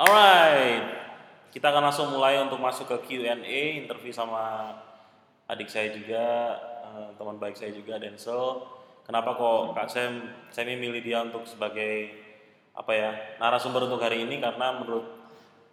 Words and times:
Alright, 0.00 0.80
kita 1.52 1.68
akan 1.68 1.92
langsung 1.92 2.08
mulai 2.08 2.40
untuk 2.40 2.56
masuk 2.56 2.88
ke 2.88 3.20
Q&A, 3.20 3.84
interview 3.84 4.08
sama 4.08 4.72
adik 5.44 5.68
saya 5.68 5.92
juga, 5.92 6.56
eh, 6.88 7.08
teman 7.20 7.36
baik 7.36 7.52
saya 7.52 7.68
juga, 7.76 8.00
Denzel. 8.00 8.64
Kenapa 9.04 9.36
kok 9.36 9.76
Kak 9.76 9.92
Sam, 9.92 10.24
saya 10.48 10.72
milih 10.72 11.04
dia 11.04 11.20
untuk 11.20 11.44
sebagai 11.44 12.16
apa 12.72 12.92
ya 12.96 13.10
narasumber 13.44 13.92
untuk 13.92 14.00
hari 14.00 14.24
ini 14.24 14.40
karena 14.40 14.80
menurut 14.80 15.04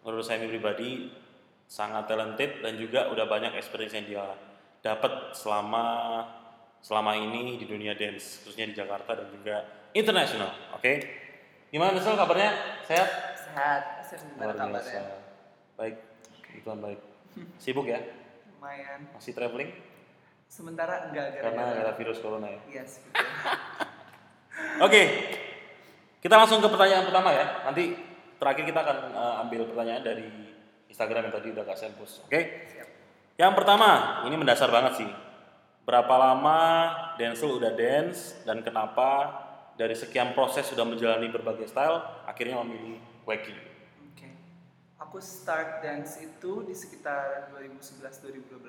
menurut 0.03 0.27
saya 0.27 0.43
pribadi 0.43 1.07
sangat 1.63 2.11
talented 2.11 2.59
dan 2.59 2.75
juga 2.75 3.07
udah 3.07 3.31
banyak 3.31 3.55
experience 3.55 3.95
yang 3.95 4.11
dia 4.11 4.27
dapat 4.83 5.31
selama 5.39 6.19
selama 6.83 7.15
ini 7.15 7.55
di 7.55 7.63
dunia 7.63 7.95
dance 7.95 8.43
khususnya 8.43 8.67
di 8.67 8.75
Jakarta 8.75 9.23
dan 9.23 9.31
juga 9.31 9.63
internasional. 9.95 10.51
Oke, 10.75 10.99
gimana 11.71 11.95
Denzel 11.95 12.19
kabarnya? 12.19 12.83
Sehat? 12.83 13.07
Sehat, 13.39 13.96
Luar 14.15 14.55
gimana 14.55 14.71
biasa. 14.71 14.89
kabarnya? 14.89 15.01
Baik, 15.75 15.95
kebetulan 16.41 16.79
baik. 16.79 16.99
Sibuk 17.57 17.85
ya? 17.85 17.99
Lumayan. 18.49 18.99
Masih 19.11 19.33
traveling? 19.33 19.69
Sementara 20.47 21.11
enggak 21.11 21.37
Karena 21.37 21.63
gara-gara. 21.67 21.83
ada 21.83 21.93
virus 21.93 22.17
corona 22.17 22.47
ya. 22.47 22.59
Yes, 22.71 22.97
betul. 23.03 23.27
Oke, 24.79 25.01
kita 26.17 26.33
langsung 26.33 26.57
ke 26.57 26.67
pertanyaan 26.67 27.05
pertama 27.05 27.29
ya. 27.29 27.45
Nanti 27.63 27.93
terakhir 28.37 28.63
kita 28.63 28.79
akan 28.79 28.97
eh, 29.11 29.35
ambil 29.43 29.61
pertanyaan 29.67 30.01
dari 30.01 30.27
Instagram 30.87 31.29
yang 31.29 31.35
tadi 31.35 31.47
udah 31.51 31.63
kak 31.63 31.77
Sempus. 31.77 32.23
Oke. 32.25 32.41
Siap. 32.65 32.87
Yang 33.37 33.53
pertama, 33.53 33.89
ini 34.25 34.33
mendasar 34.33 34.71
banget 34.71 34.97
sih. 34.97 35.09
Berapa 35.83 36.15
lama 36.15 36.59
Denzel 37.15 37.53
udah 37.53 37.71
dance 37.71 38.41
dan 38.43 38.59
kenapa 38.59 39.29
dari 39.77 39.93
sekian 39.93 40.33
proses 40.33 40.65
sudah 40.65 40.83
menjalani 40.83 41.29
berbagai 41.29 41.69
style 41.69 42.01
akhirnya 42.25 42.59
memilih 42.65 42.97
wacky? 43.23 43.53
Aku 45.07 45.23
start 45.23 45.79
dance 45.79 46.19
itu 46.19 46.67
di 46.67 46.75
sekitar 46.75 47.47
2011-2012. 47.55 48.59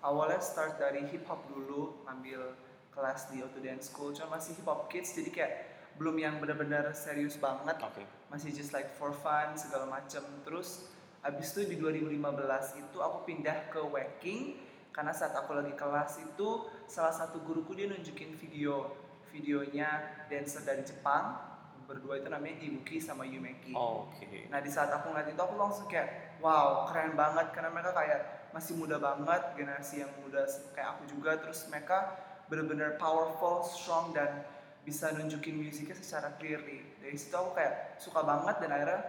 Awalnya 0.00 0.40
start 0.40 0.80
dari 0.80 1.04
hip 1.12 1.28
hop 1.28 1.44
dulu, 1.52 2.00
ambil 2.08 2.56
kelas 2.96 3.28
di 3.28 3.44
Auto 3.44 3.60
Dance 3.60 3.92
School. 3.92 4.16
Cuma 4.16 4.40
masih 4.40 4.56
hip 4.56 4.64
hop 4.64 4.88
kids, 4.88 5.12
jadi 5.12 5.28
kayak 5.28 5.52
belum 6.00 6.16
yang 6.16 6.40
benar-benar 6.40 6.88
serius 6.96 7.36
banget. 7.36 7.76
Oke. 7.76 8.08
Masih 8.32 8.56
just 8.56 8.72
like 8.72 8.88
for 8.96 9.12
fun 9.12 9.52
segala 9.52 9.84
macam. 9.84 10.24
Terus 10.48 10.88
abis 11.20 11.52
itu 11.52 11.68
di 11.68 11.76
2015 11.76 12.80
itu 12.80 12.96
aku 12.96 13.28
pindah 13.28 13.68
ke 13.68 13.84
Waking 13.84 14.56
karena 14.96 15.12
saat 15.12 15.36
aku 15.36 15.52
lagi 15.52 15.76
kelas 15.76 16.24
itu 16.24 16.72
salah 16.88 17.12
satu 17.12 17.36
guruku 17.44 17.76
dia 17.76 17.84
nunjukin 17.84 18.32
video 18.32 18.96
videonya 19.28 20.24
dancer 20.32 20.64
dari 20.64 20.80
Jepang 20.88 21.49
berdua 21.90 22.22
itu 22.22 22.30
namanya 22.30 22.54
Ibuki 22.62 23.02
sama 23.02 23.26
Yumeki. 23.26 23.74
Oke. 23.74 24.46
Nah 24.46 24.62
di 24.62 24.70
saat 24.70 24.94
aku 24.94 25.10
ngeliat 25.10 25.34
itu 25.34 25.42
aku 25.42 25.58
langsung 25.58 25.90
kayak 25.90 26.38
wow 26.38 26.86
keren 26.86 27.18
banget 27.18 27.50
karena 27.50 27.74
mereka 27.74 27.90
kayak 27.98 28.20
masih 28.54 28.78
muda 28.78 29.02
banget 29.02 29.42
generasi 29.58 30.06
yang 30.06 30.12
muda 30.22 30.46
kayak 30.70 30.94
aku 30.94 31.10
juga 31.10 31.34
terus 31.42 31.66
mereka 31.66 32.14
bener-bener 32.46 32.94
powerful, 32.98 33.66
strong 33.66 34.14
dan 34.14 34.46
bisa 34.86 35.10
nunjukin 35.14 35.58
musiknya 35.58 35.98
secara 35.98 36.34
clearly. 36.38 36.82
Dari 37.02 37.18
situ 37.18 37.34
aku 37.34 37.58
kayak 37.58 37.98
suka 37.98 38.22
banget 38.22 38.62
dan 38.62 38.70
akhirnya 38.70 39.00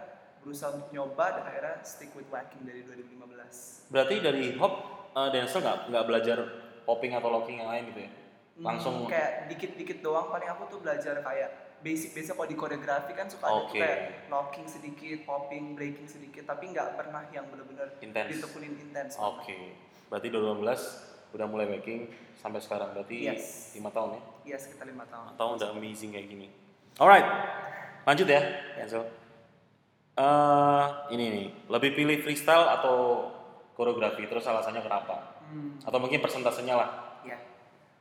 berusaha 0.42 0.74
untuk 0.74 0.90
nyoba 0.90 1.38
dan 1.38 1.44
akhirnya 1.46 1.76
stick 1.86 2.10
with 2.18 2.26
whacking 2.34 2.66
dari 2.66 2.82
2015. 2.82 3.94
Berarti 3.94 4.14
dari 4.18 4.40
hip 4.50 4.58
hop 4.58 4.74
eh, 5.14 5.28
Denzel 5.30 5.62
nggak 5.62 5.78
nggak 5.90 6.04
belajar 6.10 6.38
popping 6.82 7.14
atau 7.14 7.30
locking 7.30 7.62
yang 7.62 7.70
lain 7.70 7.94
gitu 7.94 8.00
ya? 8.06 8.10
Langsung 8.62 9.06
Hmm, 9.06 9.10
kayak 9.10 9.48
dikit-dikit 9.48 9.98
doang 10.02 10.28
paling 10.28 10.50
aku 10.50 10.66
tuh 10.70 10.78
belajar 10.82 11.18
kayak 11.24 11.50
basic 11.82 12.10
biasa 12.12 12.32
kalau 12.32 12.46
di 12.46 12.54
koreografi 12.54 13.12
kan 13.12 13.26
suka 13.26 13.44
ada 13.44 13.52
tuh 13.52 13.66
Oke. 13.68 13.76
kayak 13.76 13.98
locking 14.26 14.64
sedikit, 14.64 15.18
popping, 15.22 15.74
breaking 15.74 16.06
sedikit 16.06 16.46
tapi 16.46 16.70
nggak 16.70 16.94
pernah 16.94 17.26
yang 17.28 17.44
bener-bener 17.46 17.98
Intens. 17.98 18.30
ditekunin 18.32 18.72
intens. 18.76 19.14
Oke, 19.16 19.74
berarti 20.06 20.28
2012 20.28 21.10
udah 21.32 21.46
mulai 21.46 21.66
baking 21.68 22.06
sampai 22.34 22.58
sekarang 22.58 22.92
berarti 22.92 23.26
Yes. 23.26 23.74
lima 23.74 23.88
tahun 23.88 24.14
ya? 24.14 24.20
Iya 24.44 24.56
sekitar 24.58 24.86
lima 24.86 25.02
tahun. 25.04 25.34
Atau 25.34 25.46
udah 25.54 25.68
amazing 25.72 26.10
kayak 26.10 26.26
gini. 26.26 26.46
Alright, 26.94 27.24
lanjut 28.04 28.26
ya, 28.26 28.42
Denzel. 28.76 29.02
Eh, 30.12 30.84
ini 31.10 31.24
nih, 31.26 31.46
lebih 31.66 31.96
pilih 31.96 32.20
freestyle 32.20 32.68
atau 32.70 33.26
koreografi? 33.72 34.28
Terus 34.28 34.44
alasannya 34.44 34.80
kenapa? 34.80 35.40
Hmm, 35.48 35.80
Atau 35.80 35.96
mungkin 35.96 36.20
persentasenya 36.20 36.76
lah. 36.76 36.90
ya. 37.24 37.40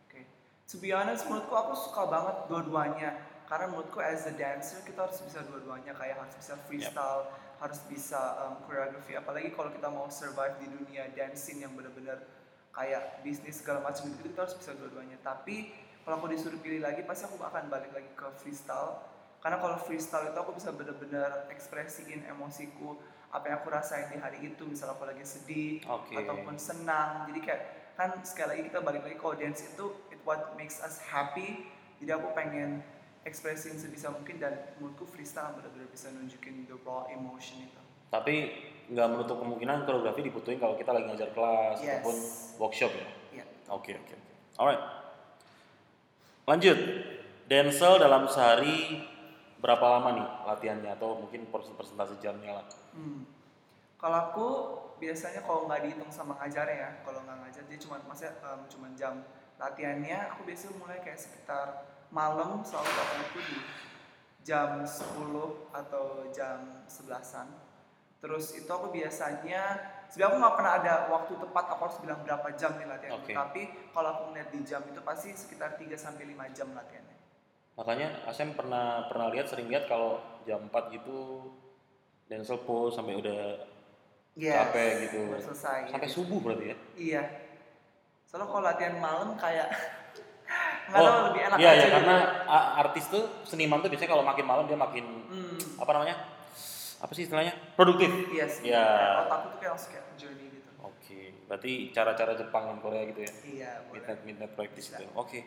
Oke. 0.06 0.28
To 0.68 0.76
be 0.78 0.92
honest, 0.92 1.24
menurutku 1.26 1.52
aku 1.52 1.72
suka 1.72 2.04
banget 2.06 2.36
dua-duanya. 2.46 3.16
Karena 3.52 3.68
menurutku 3.68 4.00
as 4.00 4.24
a 4.24 4.32
dancer 4.32 4.80
kita 4.88 5.12
harus 5.12 5.20
bisa 5.28 5.44
dua-duanya 5.44 5.92
kayak 5.92 6.24
harus 6.24 6.40
bisa 6.40 6.56
freestyle, 6.72 7.28
harus 7.60 7.84
bisa 7.92 8.40
um, 8.48 8.64
choreography. 8.64 9.20
Apalagi 9.20 9.52
kalau 9.52 9.76
kita 9.76 9.92
mau 9.92 10.08
survive 10.08 10.56
di 10.64 10.72
dunia 10.72 11.12
dancing 11.12 11.60
yang 11.60 11.76
benar-benar 11.76 12.24
kayak 12.72 13.20
bisnis 13.28 13.60
segala 13.60 13.84
macam 13.84 14.08
itu 14.08 14.24
kita 14.24 14.48
harus 14.48 14.56
bisa 14.56 14.72
dua-duanya. 14.80 15.20
Tapi 15.20 15.68
kalau 16.08 16.24
aku 16.24 16.32
disuruh 16.32 16.64
pilih 16.64 16.80
lagi 16.80 17.04
pasti 17.04 17.28
aku 17.28 17.44
akan 17.44 17.68
balik 17.68 17.92
lagi 17.92 18.08
ke 18.16 18.24
freestyle. 18.40 19.04
Karena 19.44 19.60
kalau 19.60 19.76
freestyle 19.84 20.32
itu 20.32 20.40
aku 20.40 20.56
bisa 20.56 20.72
benar-benar 20.72 21.52
ekspresiin 21.52 22.24
emosiku 22.32 23.04
apa 23.36 23.52
yang 23.52 23.60
aku 23.60 23.68
rasain 23.68 24.16
di 24.16 24.18
hari 24.24 24.48
itu. 24.48 24.64
Misal 24.64 24.96
aku 24.96 25.04
lagi 25.04 25.28
sedih 25.28 25.84
Oke. 25.92 26.16
ataupun 26.16 26.56
senang. 26.56 27.28
Jadi 27.28 27.40
kayak 27.44 27.62
kan 28.00 28.16
sekali 28.24 28.56
lagi 28.56 28.64
kita 28.72 28.80
balik 28.80 29.04
lagi 29.04 29.20
kalau 29.20 29.36
dance 29.36 29.60
itu 29.68 29.92
it 30.08 30.24
what 30.24 30.56
makes 30.56 30.80
us 30.80 31.04
happy. 31.04 31.68
Jadi 32.00 32.16
aku 32.16 32.32
pengen 32.32 32.80
ekspresiin 33.22 33.78
sebisa 33.78 34.10
mungkin 34.10 34.38
dan 34.38 34.74
menurutku 34.78 35.06
freestyle 35.06 35.54
benar-benar 35.54 35.88
bisa 35.88 36.10
nunjukin 36.10 36.66
the 36.66 36.76
raw 36.82 37.06
emotion 37.08 37.62
itu. 37.62 37.82
Tapi 38.10 38.36
nggak 38.92 39.08
menutup 39.08 39.40
kemungkinan 39.40 39.86
koreografi 39.86 40.22
dibutuhin 40.22 40.60
kalau 40.60 40.76
kita 40.76 40.92
lagi 40.92 41.06
ngajar 41.08 41.30
kelas 41.32 41.78
Yes. 41.80 42.02
ataupun 42.02 42.16
workshop 42.60 42.92
ya. 42.92 43.08
Iya. 43.32 43.46
Oke 43.70 43.96
oke 43.96 44.12
oke. 44.12 44.32
Alright. 44.58 44.82
Lanjut. 46.46 46.78
Denzel 47.46 48.00
dalam 48.00 48.26
sehari 48.26 49.04
berapa 49.60 49.84
lama 49.84 50.10
nih 50.16 50.28
latihannya 50.48 50.92
atau 50.96 51.20
mungkin 51.20 51.46
persen- 51.52 51.76
persentase 51.76 52.16
jamnya 52.18 52.64
lah. 52.64 52.66
Hmm. 52.96 53.28
Kalau 54.00 54.18
aku 54.32 54.48
biasanya 54.98 55.44
kalau 55.44 55.68
nggak 55.68 55.84
dihitung 55.86 56.10
sama 56.10 56.40
ngajarnya 56.40 56.74
ya, 56.74 56.90
kalau 57.04 57.22
nggak 57.22 57.38
ngajar 57.44 57.64
dia 57.70 57.78
cuma 57.78 58.00
maksudnya 58.02 58.34
em, 58.42 58.60
cuma 58.66 58.88
jam 58.96 59.14
latihannya, 59.60 60.18
aku 60.32 60.48
biasanya 60.48 60.74
mulai 60.80 60.98
kayak 61.04 61.20
sekitar 61.20 61.68
malam 62.12 62.60
selalu 62.62 62.92
latihanku 62.92 63.40
di 63.40 63.58
jam 64.44 64.84
10 64.84 65.72
atau 65.72 66.28
jam 66.36 66.84
11-an. 66.86 67.48
Terus 68.22 68.54
itu 68.54 68.70
aku 68.70 68.94
biasanya 68.94 69.82
sebenarnya 70.12 70.30
aku 70.30 70.38
nggak 70.44 70.56
pernah 70.60 70.74
ada 70.78 70.94
waktu 71.10 71.34
tepat 71.42 71.66
aku 71.74 71.82
harus 71.90 71.98
bilang 72.04 72.20
berapa 72.22 72.48
jam 72.54 72.78
nih 72.78 72.86
latihan. 72.86 73.18
Oke. 73.18 73.34
Tapi 73.34 73.62
kalau 73.96 74.10
aku 74.14 74.24
ngeliat 74.30 74.50
di 74.54 74.60
jam 74.62 74.82
itu 74.86 75.02
pasti 75.02 75.34
sekitar 75.34 75.80
3 75.80 75.98
sampai 75.98 76.30
5 76.30 76.58
jam 76.58 76.70
latihannya. 76.76 77.18
Makanya 77.80 78.08
Asem 78.30 78.54
pernah 78.54 79.08
pernah 79.10 79.32
lihat 79.34 79.50
sering 79.50 79.72
lihat 79.72 79.90
kalau 79.90 80.22
jam 80.46 80.70
4 80.70 80.94
gitu 80.94 81.50
Denzel 82.30 82.64
pose 82.64 82.96
sampai 82.96 83.18
udah 83.18 83.68
capek 84.38 84.92
gitu. 85.10 85.20
Selesai. 85.36 85.92
Sampai 85.92 86.08
subuh 86.08 86.40
berarti 86.40 86.66
ya. 86.72 86.78
Iya. 86.96 87.24
Soalnya 88.24 88.48
kalau 88.48 88.64
latihan 88.64 88.96
malam 89.02 89.36
kayak 89.36 89.68
nggak 90.92 91.02
oh, 91.02 91.08
tahu 91.08 91.22
lebih 91.32 91.42
enak 91.48 91.58
iya 91.58 91.70
aja 91.72 91.76
iya 91.76 91.84
gitu. 91.88 91.96
karena 91.96 92.16
artis 92.84 93.06
tuh 93.08 93.24
seniman 93.48 93.80
tuh 93.80 93.90
biasanya 93.90 94.12
kalau 94.12 94.26
makin 94.28 94.46
malam 94.46 94.66
dia 94.68 94.76
makin 94.76 95.06
Hmm, 95.32 95.60
apa 95.80 95.92
namanya? 95.96 96.16
Apa 97.02 97.12
sih 97.18 97.24
istilahnya? 97.26 97.56
Produktif. 97.80 98.12
iya 98.30 98.46
sih. 98.46 98.70
Ya. 98.70 98.84
Kayak 98.84 99.24
Otakku 99.26 99.48
tuh 99.48 99.58
kayak 99.58 99.72
langsung 99.74 99.92
kayak 99.96 100.06
journey 100.20 100.46
gitu. 100.54 100.70
Oke, 100.84 101.20
berarti 101.50 101.72
cara-cara 101.96 102.32
Jepang 102.38 102.64
dan 102.68 102.78
Korea 102.84 103.04
gitu 103.10 103.22
ya. 103.26 103.32
Iya, 103.42 103.72
boleh. 103.90 104.04
Midnight 104.04 104.22
midnight 104.28 104.54
practice 104.54 104.88
itu. 104.94 105.06
Oke. 105.18 105.40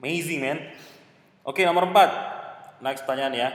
Amazing 0.00 0.40
man. 0.40 0.58
Oke, 1.44 1.66
nomor 1.66 1.90
4. 1.90 2.80
Next 2.80 3.02
pertanyaan 3.04 3.34
ya. 3.34 3.48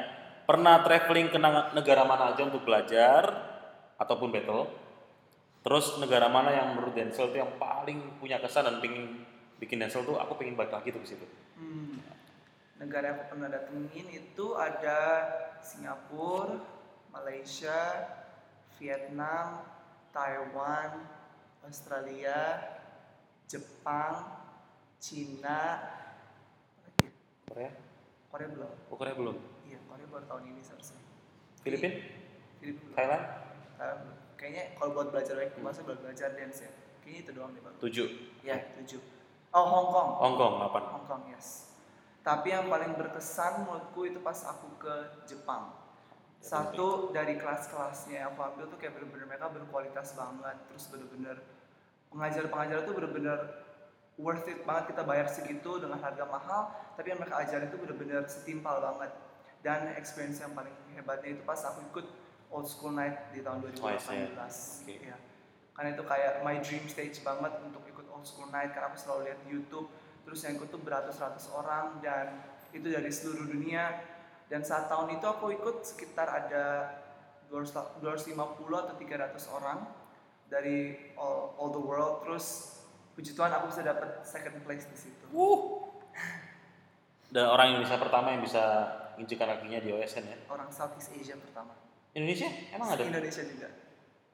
Pernah 0.46 0.84
traveling 0.84 1.32
ke 1.32 1.40
negara 1.74 2.04
mana 2.04 2.36
aja 2.36 2.44
untuk 2.44 2.62
belajar 2.68 3.24
ataupun 3.96 4.30
battle? 4.30 4.68
Terus 5.62 5.98
negara 6.02 6.26
mana 6.28 6.50
yang 6.52 6.74
menurut 6.74 6.94
Denzel 6.94 7.30
itu 7.30 7.38
yang 7.40 7.54
paling 7.62 8.18
punya 8.18 8.42
kesan 8.42 8.66
dan 8.66 8.78
pingin 8.82 9.24
bikin 9.62 9.78
Denzel 9.78 10.02
tuh 10.02 10.18
aku 10.18 10.42
pengen 10.42 10.58
balik 10.58 10.74
lagi 10.74 10.90
tuh 10.90 11.00
ke 11.06 11.14
situ. 11.14 11.26
Hmm. 11.62 12.02
Negara 12.82 13.14
yang 13.14 13.18
aku 13.22 13.38
pernah 13.38 13.50
datengin 13.54 14.10
itu 14.10 14.58
ada 14.58 15.00
Singapura, 15.62 16.58
Malaysia, 17.14 18.10
Vietnam, 18.82 19.62
Taiwan, 20.10 21.06
Australia, 21.62 22.58
Jepang, 23.46 24.42
Cina? 24.98 25.78
Korea? 27.46 27.70
Korea 28.34 28.48
belum. 28.50 28.72
Oh, 28.90 28.98
Korea 28.98 29.14
belum. 29.14 29.38
Iya, 29.70 29.78
Korea 29.86 30.08
baru 30.10 30.26
tahun 30.26 30.44
ini 30.50 30.62
seharusnya. 30.66 30.98
Filipina? 31.62 32.02
Filipina 32.58 32.82
belum. 32.82 32.96
Thailand? 32.98 33.24
Thailand 33.78 34.00
belum. 34.02 34.18
Kayaknya 34.42 34.64
kalau 34.74 34.92
buat 34.98 35.08
belajar 35.14 35.34
baik, 35.38 35.54
masa 35.62 35.86
buat 35.86 36.02
belajar 36.02 36.34
dance 36.34 36.66
ya. 36.66 36.72
Kayaknya 37.06 37.20
itu 37.22 37.32
doang 37.38 37.54
deh, 37.54 37.62
Bang. 37.62 37.76
7. 37.78 38.10
Ya, 38.42 38.58
tujuh. 38.82 39.21
Oh, 39.52 39.66
Hong 39.68 39.88
Kong. 39.92 40.10
Hong 40.16 40.36
Kong 40.40 40.54
8. 40.64 40.96
Hong 40.96 41.06
Kong, 41.08 41.22
yes. 41.28 41.68
Tapi 42.24 42.56
yang 42.56 42.72
paling 42.72 42.96
berkesan 42.96 43.68
menurutku 43.68 44.08
itu 44.08 44.24
pas 44.24 44.38
aku 44.48 44.80
ke 44.80 44.96
Jepang. 45.28 45.76
Satu 46.42 47.14
dari 47.14 47.38
kelas-kelasnya 47.38 48.26
yang 48.26 48.30
aku 48.34 48.42
ambil 48.42 48.66
tuh 48.72 48.78
kayak 48.82 48.98
bener-bener 48.98 49.28
mereka 49.30 49.52
berkualitas 49.52 50.18
banget, 50.18 50.58
terus 50.70 50.90
bener-bener 50.90 51.38
pengajar-pengajar 52.10 52.82
tuh 52.88 52.94
bener-bener 52.98 53.38
worth 54.18 54.50
it 54.50 54.66
banget 54.66 54.94
kita 54.94 55.02
bayar 55.06 55.28
segitu 55.30 55.78
dengan 55.78 56.02
harga 56.02 56.26
mahal, 56.26 56.74
tapi 56.98 57.14
yang 57.14 57.20
mereka 57.22 57.46
ajarin 57.46 57.70
itu 57.70 57.78
bener-bener 57.78 58.22
setimpal 58.26 58.82
banget. 58.82 59.12
Dan 59.62 59.94
experience 59.94 60.42
yang 60.42 60.58
paling 60.58 60.74
hebatnya 60.98 61.38
itu 61.38 61.44
pas 61.46 61.62
aku 61.62 61.86
ikut 61.94 62.06
old 62.50 62.66
school 62.66 62.94
night 62.94 63.30
di 63.30 63.46
tahun 63.46 63.62
Oh, 63.62 63.90
I 63.90 64.02
see. 64.02 64.26
2018. 64.34 64.34
Oke. 64.82 64.96
Iya. 64.98 65.18
Karena 65.78 65.90
itu 65.94 66.04
kayak 66.04 66.34
my 66.42 66.58
dream 66.62 66.86
stage 66.90 67.22
banget 67.22 67.54
untuk 67.62 67.86
ikut 68.22 68.22
old 68.22 68.30
school 68.30 68.54
night 68.54 68.70
karena 68.70 68.94
aku 68.94 69.02
selalu 69.02 69.22
lihat 69.26 69.42
di 69.42 69.50
YouTube 69.58 69.90
terus 70.22 70.46
yang 70.46 70.54
ikut 70.62 70.70
tuh 70.70 70.82
beratus-ratus 70.86 71.50
orang 71.58 71.98
dan 72.06 72.38
itu 72.70 72.86
dari 72.86 73.10
seluruh 73.10 73.50
dunia 73.50 73.98
dan 74.46 74.62
saat 74.62 74.86
tahun 74.86 75.18
itu 75.18 75.26
aku 75.26 75.50
ikut 75.58 75.82
sekitar 75.82 76.30
ada 76.30 76.94
200 77.50 78.06
250 78.06 78.38
atau 78.70 78.96
300 78.96 79.58
orang 79.58 79.90
dari 80.46 81.10
all, 81.18 81.58
all 81.58 81.74
the 81.74 81.82
world 81.82 82.22
terus 82.22 82.78
puji 83.18 83.34
Tuhan 83.34 83.50
aku 83.50 83.74
bisa 83.74 83.82
dapat 83.82 84.22
second 84.24 84.64
place 84.64 84.88
di 84.88 84.96
situ. 84.96 85.28
Dan 87.34 87.48
orang 87.48 87.72
Indonesia 87.76 88.00
pertama 88.00 88.32
yang 88.36 88.44
bisa 88.44 88.64
nginjekkan 89.16 89.48
kakinya 89.56 89.80
di 89.84 89.92
OSN 89.96 90.26
ya. 90.28 90.38
Orang 90.52 90.68
Southeast 90.72 91.12
Asia 91.16 91.36
pertama. 91.40 91.72
Indonesia 92.12 92.52
emang 92.76 92.92
ada? 92.92 93.04
Indonesia 93.04 93.44
juga. 93.44 93.68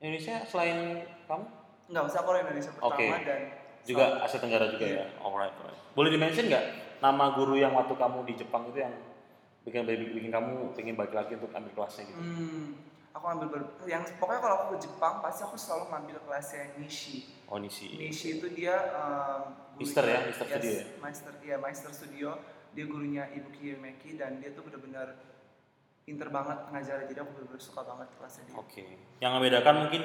Indonesia 0.01 0.45
selain 0.45 1.06
kamu 1.30 1.45
Enggak 1.88 2.04
usah 2.12 2.19
aku 2.19 2.30
orang 2.36 2.44
Indonesia 2.51 2.72
pertama 2.75 3.00
Oke. 3.00 3.07
dan 3.24 3.42
juga 3.88 4.19
Asia 4.19 4.44
Tenggara 4.44 4.68
juga 4.68 4.84
ya. 4.84 5.06
Alright, 5.24 5.56
alright. 5.56 5.80
Boleh 5.95 6.12
dimention 6.12 6.51
nggak 6.51 6.66
nama 7.00 7.31
guru 7.31 7.56
yang 7.56 7.72
waktu 7.72 7.95
kamu 7.95 8.28
di 8.28 8.34
Jepang 8.36 8.68
itu 8.68 8.84
yang 8.84 8.92
bikin 9.63 9.88
bikin, 9.88 10.12
bikin 10.12 10.31
kamu 10.31 10.75
pengen 10.75 10.95
balik 11.00 11.16
lagi 11.16 11.39
untuk 11.39 11.51
ambil 11.56 11.72
kelasnya 11.72 12.07
gitu? 12.07 12.19
Hmm, 12.19 12.80
aku 13.16 13.25
ambil 13.31 13.48
ber- 13.48 13.74
yang 13.88 14.04
pokoknya 14.19 14.39
kalau 14.44 14.56
aku 14.60 14.66
ke 14.75 14.78
Jepang 14.88 15.24
pasti 15.24 15.42
aku 15.48 15.56
selalu 15.56 15.84
ngambil 15.92 16.18
kelasnya 16.28 16.63
Nishi. 16.75 17.31
Oh 17.48 17.57
Nishi. 17.57 17.95
Nishi 17.95 18.44
itu 18.44 18.48
dia 18.51 18.75
um, 18.95 19.56
Mister 19.80 20.04
ya, 20.04 20.24
Mister 20.28 20.45
yes, 20.48 20.54
Studio 20.57 20.72
ya? 20.72 20.86
Master, 21.00 21.31
iya, 21.44 21.56
Master 21.56 21.92
Studio. 21.95 22.30
Dia 22.75 22.86
gurunya 22.86 23.25
Ibu 23.33 23.50
Kiyomeki 23.57 24.22
dan 24.22 24.38
dia 24.38 24.54
tuh 24.54 24.62
benar-benar 24.62 25.18
pinter 26.06 26.30
banget 26.30 26.57
pengajarnya. 26.69 27.06
Jadi 27.10 27.19
aku 27.25 27.31
benar-benar 27.33 27.62
suka 27.63 27.81
banget 27.81 28.07
kelasnya 28.19 28.44
dia. 28.45 28.56
Oke. 28.57 28.86
Yang 29.18 29.31
membedakan 29.33 29.75
mungkin 29.88 30.04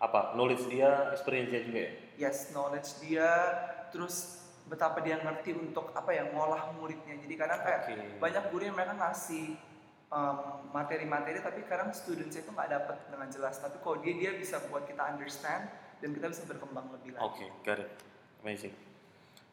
apa? 0.00 0.20
Knowledge 0.32 0.64
dia, 0.72 1.12
experience 1.12 1.52
dia 1.52 1.62
juga 1.64 1.80
ya. 1.84 1.92
Yes, 2.16 2.50
knowledge 2.56 2.96
dia, 3.04 3.28
terus 3.92 4.40
betapa 4.66 4.98
dia 5.04 5.20
ngerti 5.22 5.54
untuk 5.54 5.94
apa 5.94 6.10
ya 6.10 6.26
ngolah 6.32 6.74
muridnya. 6.74 7.14
Jadi 7.22 7.34
kadang 7.38 7.60
kayak 7.62 7.80
Oke. 7.86 8.18
banyak 8.18 8.44
guru 8.50 8.62
yang 8.66 8.76
mereka 8.76 8.94
ngasih 8.98 9.54
um, 10.10 10.66
materi-materi 10.74 11.38
tapi 11.38 11.62
kadang 11.70 11.94
students 11.94 12.34
itu 12.34 12.50
nggak 12.50 12.70
dapat 12.72 12.96
dengan 13.12 13.28
jelas. 13.30 13.62
Tapi 13.62 13.78
kalau 13.78 14.02
dia 14.02 14.14
dia 14.18 14.32
bisa 14.34 14.58
buat 14.66 14.84
kita 14.88 15.02
understand 15.06 15.70
dan 16.02 16.08
kita 16.12 16.26
bisa 16.32 16.42
berkembang 16.50 16.86
lebih 16.92 17.14
lagi. 17.16 17.24
Oke, 17.24 17.46
got 17.62 17.78
it. 17.80 17.90
Amazing. 18.42 18.74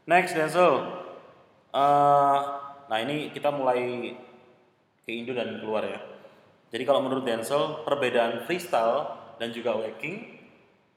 Next, 0.04 0.36
Denzel. 0.36 0.74
Eh, 1.74 2.40
nah 2.92 2.98
ini 3.00 3.32
kita 3.32 3.50
mulai 3.50 4.12
ke 5.08 5.12
Indo 5.12 5.32
dan 5.32 5.58
keluar 5.64 5.88
ya. 5.88 6.00
Jadi 6.74 6.84
kalau 6.84 7.06
menurut 7.06 7.24
Denzel, 7.24 7.86
perbedaan 7.86 8.44
freestyle 8.50 9.36
dan 9.38 9.54
juga 9.54 9.78
waking 9.78 10.43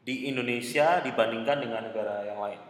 di 0.06 0.30
Indonesia 0.30 1.02
dibandingkan 1.02 1.66
dengan 1.66 1.82
negara 1.90 2.22
yang 2.22 2.38
lain. 2.38 2.62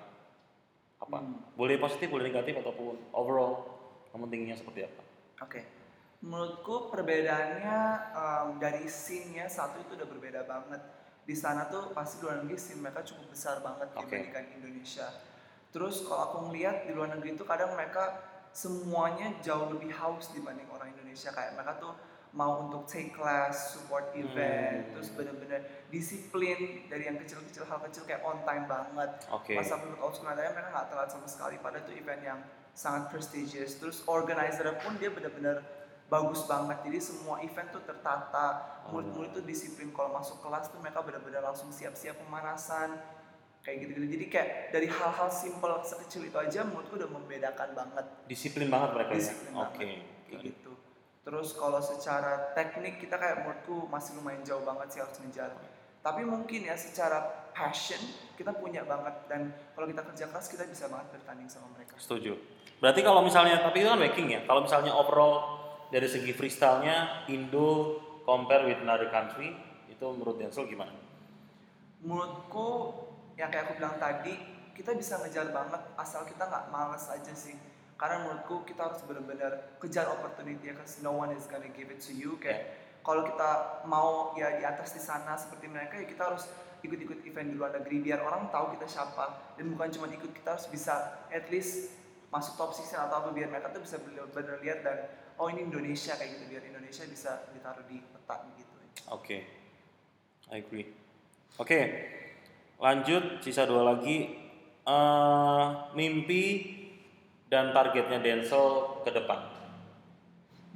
Apa? 1.05 1.21
Hmm. 1.21 1.53
Boleh 1.53 1.77
positif, 1.77 2.09
boleh 2.09 2.33
negatif 2.33 2.57
ataupun 2.65 3.13
overall 3.13 3.77
kamu 4.09 4.33
tingginya 4.33 4.57
seperti 4.57 4.89
apa? 4.89 5.03
Oke. 5.45 5.61
Menurutku 6.25 6.89
perbedaannya 6.89 7.79
um, 8.17 8.49
dari 8.57 8.89
scene-nya 8.89 9.53
satu 9.53 9.85
itu 9.85 10.01
udah 10.01 10.09
berbeda 10.09 10.41
banget. 10.49 10.81
Di 11.29 11.37
sana 11.37 11.69
tuh 11.69 11.93
pasti 11.93 12.25
luar 12.25 12.41
negeri 12.41 12.57
scene 12.57 12.81
mereka 12.81 13.05
cukup 13.05 13.29
besar 13.29 13.61
banget 13.61 13.93
Oke. 13.93 14.09
dibandingkan 14.09 14.57
Indonesia. 14.57 15.13
Terus 15.77 16.09
kalau 16.09 16.33
aku 16.33 16.37
ngeliat 16.49 16.89
di 16.89 16.97
luar 16.97 17.13
negeri 17.13 17.37
itu 17.37 17.45
kadang 17.45 17.77
mereka 17.77 18.17
semuanya 18.57 19.37
jauh 19.45 19.69
lebih 19.69 19.93
haus 19.93 20.33
dibanding 20.33 20.65
orang 20.73 20.89
Indonesia. 20.97 21.29
Kayak 21.37 21.61
mereka 21.61 21.77
tuh 21.77 21.93
mau 22.37 22.69
untuk 22.69 22.85
take 22.85 23.17
class, 23.17 23.73
support 23.73 24.13
event, 24.13 24.85
Hmm. 24.85 24.93
terus 24.93 25.09
bener-bener 25.09 25.65
disiplin 25.89 26.85
dari 26.85 27.09
yang 27.09 27.17
kecil-kecil 27.17 27.65
hal 27.65 27.81
kecil 27.89 28.05
kayak 28.05 28.21
on 28.23 28.45
time 28.45 28.69
banget. 28.69 29.11
Oke. 29.33 29.57
Pas 29.57 29.73
aku 29.73 29.89
ikut 29.89 30.01
Old 30.05 30.13
School 30.13 30.29
mereka 30.29 30.69
nggak 30.69 30.87
telat 30.93 31.09
sama 31.09 31.25
sekali. 31.25 31.57
Padahal 31.57 31.89
itu 31.89 31.97
event 31.97 32.21
yang 32.21 32.41
sangat 32.77 33.09
prestigious. 33.09 33.81
Terus 33.81 34.05
organizer 34.05 34.69
pun 34.85 35.01
dia 35.01 35.09
benar-benar 35.09 35.65
bagus 36.07 36.45
banget. 36.45 36.85
Jadi 36.85 36.99
semua 37.01 37.41
event 37.41 37.73
tuh 37.73 37.83
tertata. 37.83 38.47
Oh. 38.85 39.01
Murid-murid 39.01 39.41
tuh 39.41 39.45
disiplin. 39.49 39.89
Kalau 39.91 40.13
masuk 40.13 40.45
kelas 40.45 40.69
tuh 40.69 40.79
mereka 40.85 41.01
benar-benar 41.01 41.41
langsung 41.41 41.73
siap-siap 41.73 42.21
pemanasan. 42.21 43.01
Kayak 43.65 43.77
gitu-gitu. 43.89 44.07
Jadi 44.13 44.25
kayak 44.29 44.49
dari 44.71 44.87
hal-hal 44.93 45.27
simple 45.33 45.73
sekecil 45.83 46.29
itu 46.29 46.37
aja 46.37 46.63
menurutku 46.63 47.01
udah 47.01 47.11
membedakan 47.11 47.73
banget. 47.73 48.07
Disiplin 48.29 48.69
banget 48.69 48.93
mereka 48.93 49.11
ya? 49.11 49.19
Disiplin 49.25 49.53
Oke. 49.57 49.65
banget. 49.65 49.99
Kayak 50.29 50.41
gitu. 50.53 50.66
Terus 51.27 51.59
kalau 51.59 51.83
secara 51.83 52.55
teknik 52.55 53.03
kita 53.03 53.19
kayak 53.19 53.43
menurutku 53.43 53.91
masih 53.91 54.15
lumayan 54.15 54.47
jauh 54.47 54.63
banget 54.63 54.95
sih 54.95 55.01
harus 55.03 55.19
ngejar. 55.27 55.51
Tapi 55.99 56.23
mungkin 56.23 56.71
ya 56.71 56.79
secara 56.79 57.51
passion 57.51 57.99
kita 58.39 58.55
punya 58.55 58.87
banget 58.87 59.27
dan 59.27 59.51
kalau 59.75 59.91
kita 59.91 60.07
kerja 60.07 60.31
keras 60.31 60.47
kita 60.47 60.63
bisa 60.71 60.87
banget 60.87 61.19
bertanding 61.19 61.51
sama 61.51 61.67
mereka. 61.75 61.99
Setuju. 61.99 62.39
Berarti 62.79 63.03
kalau 63.03 63.27
misalnya, 63.27 63.59
tapi 63.59 63.83
itu 63.83 63.91
kan 63.91 63.99
waking 63.99 64.29
ya. 64.39 64.41
Kalau 64.47 64.63
misalnya 64.63 64.95
overall 64.95 65.59
dari 65.91 66.07
segi 66.07 66.31
freestyle-nya 66.31 67.27
Indo 67.27 67.99
compare 68.23 68.71
with 68.71 68.79
another 68.87 69.11
country, 69.11 69.51
itu 69.91 70.07
menurut 70.07 70.39
Denzel 70.39 70.71
gimana? 70.71 70.95
Menurutku 72.07 73.03
yang 73.35 73.51
kayak 73.51 73.67
aku 73.67 73.83
bilang 73.83 73.99
tadi 73.99 74.39
kita 74.79 74.95
bisa 74.95 75.19
ngejar 75.25 75.51
banget 75.51 75.83
asal 75.99 76.23
kita 76.23 76.47
nggak 76.47 76.71
males 76.71 77.03
aja 77.11 77.35
sih. 77.35 77.59
Karena 77.97 78.29
menurutku 78.29 78.69
kita 78.69 78.93
harus 78.93 79.01
benar-benar 79.09 79.81
kejar 79.81 80.09
opportunity 80.13 80.69
ya, 80.69 80.77
cause 80.77 81.01
no 81.01 81.17
one 81.17 81.33
is 81.33 81.49
gonna 81.49 81.73
give 81.73 81.89
it 81.89 82.01
to 82.05 82.13
you. 82.13 82.37
Kayak 82.37 82.77
kalau 83.01 83.25
kita 83.25 83.51
mau 83.89 84.35
ya 84.37 84.59
di 84.59 84.65
atas 84.67 84.93
di 84.93 85.01
sana 85.01 85.39
seperti 85.39 85.71
mereka 85.71 85.97
ya 85.97 86.07
kita 86.11 86.23
harus 86.27 86.51
ikut-ikut 86.83 87.23
event 87.23 87.49
di 87.51 87.57
luar 87.57 87.73
negeri 87.79 88.03
biar 88.03 88.21
orang 88.21 88.51
tahu 88.51 88.75
kita 88.75 88.87
siapa 88.91 89.55
dan 89.55 89.71
bukan 89.71 89.89
cuma 89.95 90.07
ikut 90.11 90.35
kita 90.35 90.59
harus 90.59 90.67
bisa 90.69 91.25
at 91.31 91.47
least 91.49 91.95
masuk 92.35 92.59
top 92.59 92.75
6 92.75 92.91
atau 92.93 93.17
apa 93.23 93.31
biar 93.31 93.49
mereka 93.49 93.71
tuh 93.71 93.81
bisa 93.81 94.03
benar-benar 94.03 94.59
lihat 94.59 94.83
dan 94.83 94.99
oh 95.39 95.47
ini 95.47 95.71
Indonesia 95.71 96.19
kayak 96.19 96.31
gitu 96.35 96.45
biar 96.51 96.63
Indonesia 96.67 97.05
bisa 97.07 97.47
ditaruh 97.55 97.87
di 97.87 98.03
peta 98.03 98.37
gitu. 98.59 98.75
Oke, 99.15 99.39
I 100.51 100.59
agree. 100.59 100.91
Oke, 101.63 101.81
lanjut 102.83 103.39
sisa 103.41 103.65
dua 103.65 103.95
lagi. 103.95 104.45
Eh, 104.87 105.67
mimpi 105.95 106.43
dan 107.47 107.71
targetnya 107.71 108.19
Denzel 108.19 108.67
ke 109.03 109.11
depan. 109.11 109.39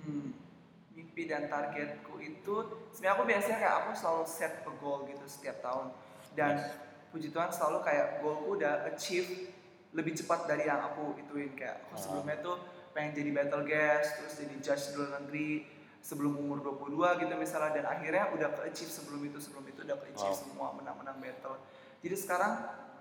Hmm, 0.00 0.30
mimpi 0.90 1.26
dan 1.26 1.46
targetku 1.46 2.16
itu 2.18 2.54
sebenarnya 2.90 3.14
aku 3.14 3.24
biasanya 3.26 3.58
kayak 3.58 3.74
aku 3.76 3.90
selalu 3.92 4.24
set 4.24 4.54
a 4.62 4.72
goal 4.76 5.04
gitu 5.04 5.24
setiap 5.26 5.60
tahun 5.60 5.92
dan 6.32 6.56
puji 7.10 7.28
Tuhan 7.28 7.50
selalu 7.50 7.78
kayak 7.82 8.06
goalku 8.20 8.56
udah 8.56 8.86
achieve 8.86 9.50
lebih 9.90 10.14
cepat 10.14 10.46
dari 10.46 10.64
yang 10.64 10.78
aku 10.80 11.18
ituin 11.18 11.52
kayak 11.52 11.82
aku 11.84 11.92
Ah. 11.92 11.98
sebelumnya 11.98 12.36
tuh 12.38 12.56
pengen 12.90 13.12
jadi 13.12 13.30
battle 13.34 13.64
guest 13.64 14.10
terus 14.16 14.34
jadi 14.38 14.54
judge 14.56 14.84
di 14.88 14.94
luar 14.94 15.10
negeri 15.20 15.50
sebelum 16.00 16.32
umur 16.38 16.58
22 16.62 17.20
gitu 17.20 17.34
misalnya 17.34 17.70
dan 17.76 17.86
akhirnya 17.90 18.30
udah 18.30 18.48
ke 18.50 18.60
achieve 18.70 18.88
sebelum 18.88 19.20
itu 19.20 19.36
sebelum 19.36 19.66
itu 19.66 19.82
udah 19.82 19.98
ke 19.98 20.06
achieve 20.08 20.32
Wow. 20.32 20.40
semua 20.40 20.68
menang-menang 20.72 21.18
battle 21.18 21.58
jadi 22.00 22.16
sekarang 22.16 22.52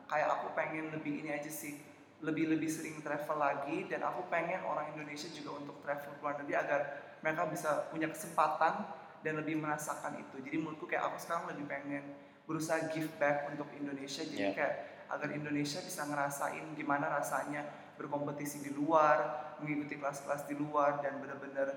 kayak 0.05 0.27
aku 0.27 0.51
pengen 0.51 0.89
lebih 0.89 1.21
ini 1.21 1.31
aja 1.31 1.47
sih 1.47 1.77
lebih 2.19 2.51
lebih 2.51 2.67
sering 2.67 2.99
travel 2.99 3.39
lagi 3.39 3.87
dan 3.87 4.03
aku 4.03 4.27
pengen 4.27 4.59
orang 4.67 4.91
Indonesia 4.91 5.31
juga 5.31 5.55
untuk 5.63 5.79
travel 5.79 6.11
ke 6.15 6.19
luar 6.19 6.35
negeri 6.43 6.55
agar 6.59 6.81
mereka 7.23 7.47
bisa 7.47 7.69
punya 7.91 8.11
kesempatan 8.11 8.83
dan 9.23 9.33
lebih 9.39 9.59
merasakan 9.59 10.19
itu. 10.19 10.39
Jadi 10.43 10.55
menurutku 10.59 10.87
kayak 10.87 11.11
aku 11.11 11.17
sekarang 11.19 11.47
lebih 11.51 11.67
pengen 11.67 12.03
berusaha 12.43 12.91
give 12.91 13.11
back 13.19 13.47
untuk 13.51 13.67
Indonesia. 13.75 14.23
Jadi 14.23 14.51
Yeah. 14.51 14.55
kayak 14.55 14.75
agar 15.09 15.29
Indonesia 15.33 15.79
bisa 15.81 16.01
ngerasain 16.05 16.65
gimana 16.77 17.09
rasanya 17.09 17.65
berkompetisi 17.97 18.63
di 18.63 18.71
luar 18.75 19.51
mengikuti 19.59 19.99
kelas-kelas 19.99 20.47
di 20.47 20.55
luar 20.55 21.03
dan 21.03 21.19
benar-benar 21.19 21.75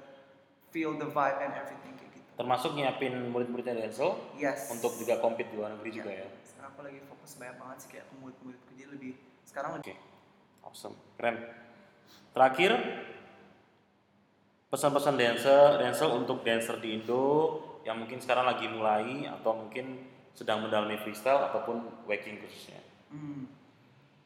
feel 0.70 0.94
the 0.98 1.08
vibe 1.10 1.38
and 1.42 1.52
everything 1.58 1.94
kayak 1.98 2.12
gitu. 2.14 2.30
Termasuk 2.38 2.70
nyiapin 2.78 3.14
murid-muridnya 3.30 3.74
Denzel 3.78 4.16
yes. 4.38 4.70
untuk 4.70 4.94
juga 4.98 5.18
compete 5.18 5.50
di 5.50 5.56
luar 5.58 5.74
negeri 5.74 5.90
juga 5.90 6.10
ya. 6.12 6.26
sekarang 6.46 6.70
aku 6.78 6.80
lagi 6.86 7.00
fokus 7.10 7.30
banyak 7.38 7.56
banget 7.58 7.76
sih 7.82 7.88
kayak 7.90 8.04
ke 8.06 8.14
murid-muridku. 8.22 8.70
Jadi 8.78 8.88
lebih 8.94 9.12
sekarang 9.42 9.70
Oke, 9.82 9.94
awesome, 10.66 10.96
keren. 11.18 11.38
Terakhir, 12.32 12.72
pesan-pesan 14.72 15.14
dancer, 15.20 15.78
dancer 15.78 16.08
untuk 16.08 16.40
dancer 16.40 16.80
di 16.80 16.96
Indo 16.96 17.60
yang 17.84 18.00
mungkin 18.00 18.22
sekarang 18.22 18.48
lagi 18.48 18.66
mulai 18.70 19.28
atau 19.28 19.52
mungkin 19.52 20.08
sedang 20.32 20.64
mendalami 20.64 20.96
freestyle 21.02 21.44
ataupun 21.52 22.08
waking 22.08 22.40
khususnya. 22.40 22.80
Hmm. 23.12 23.44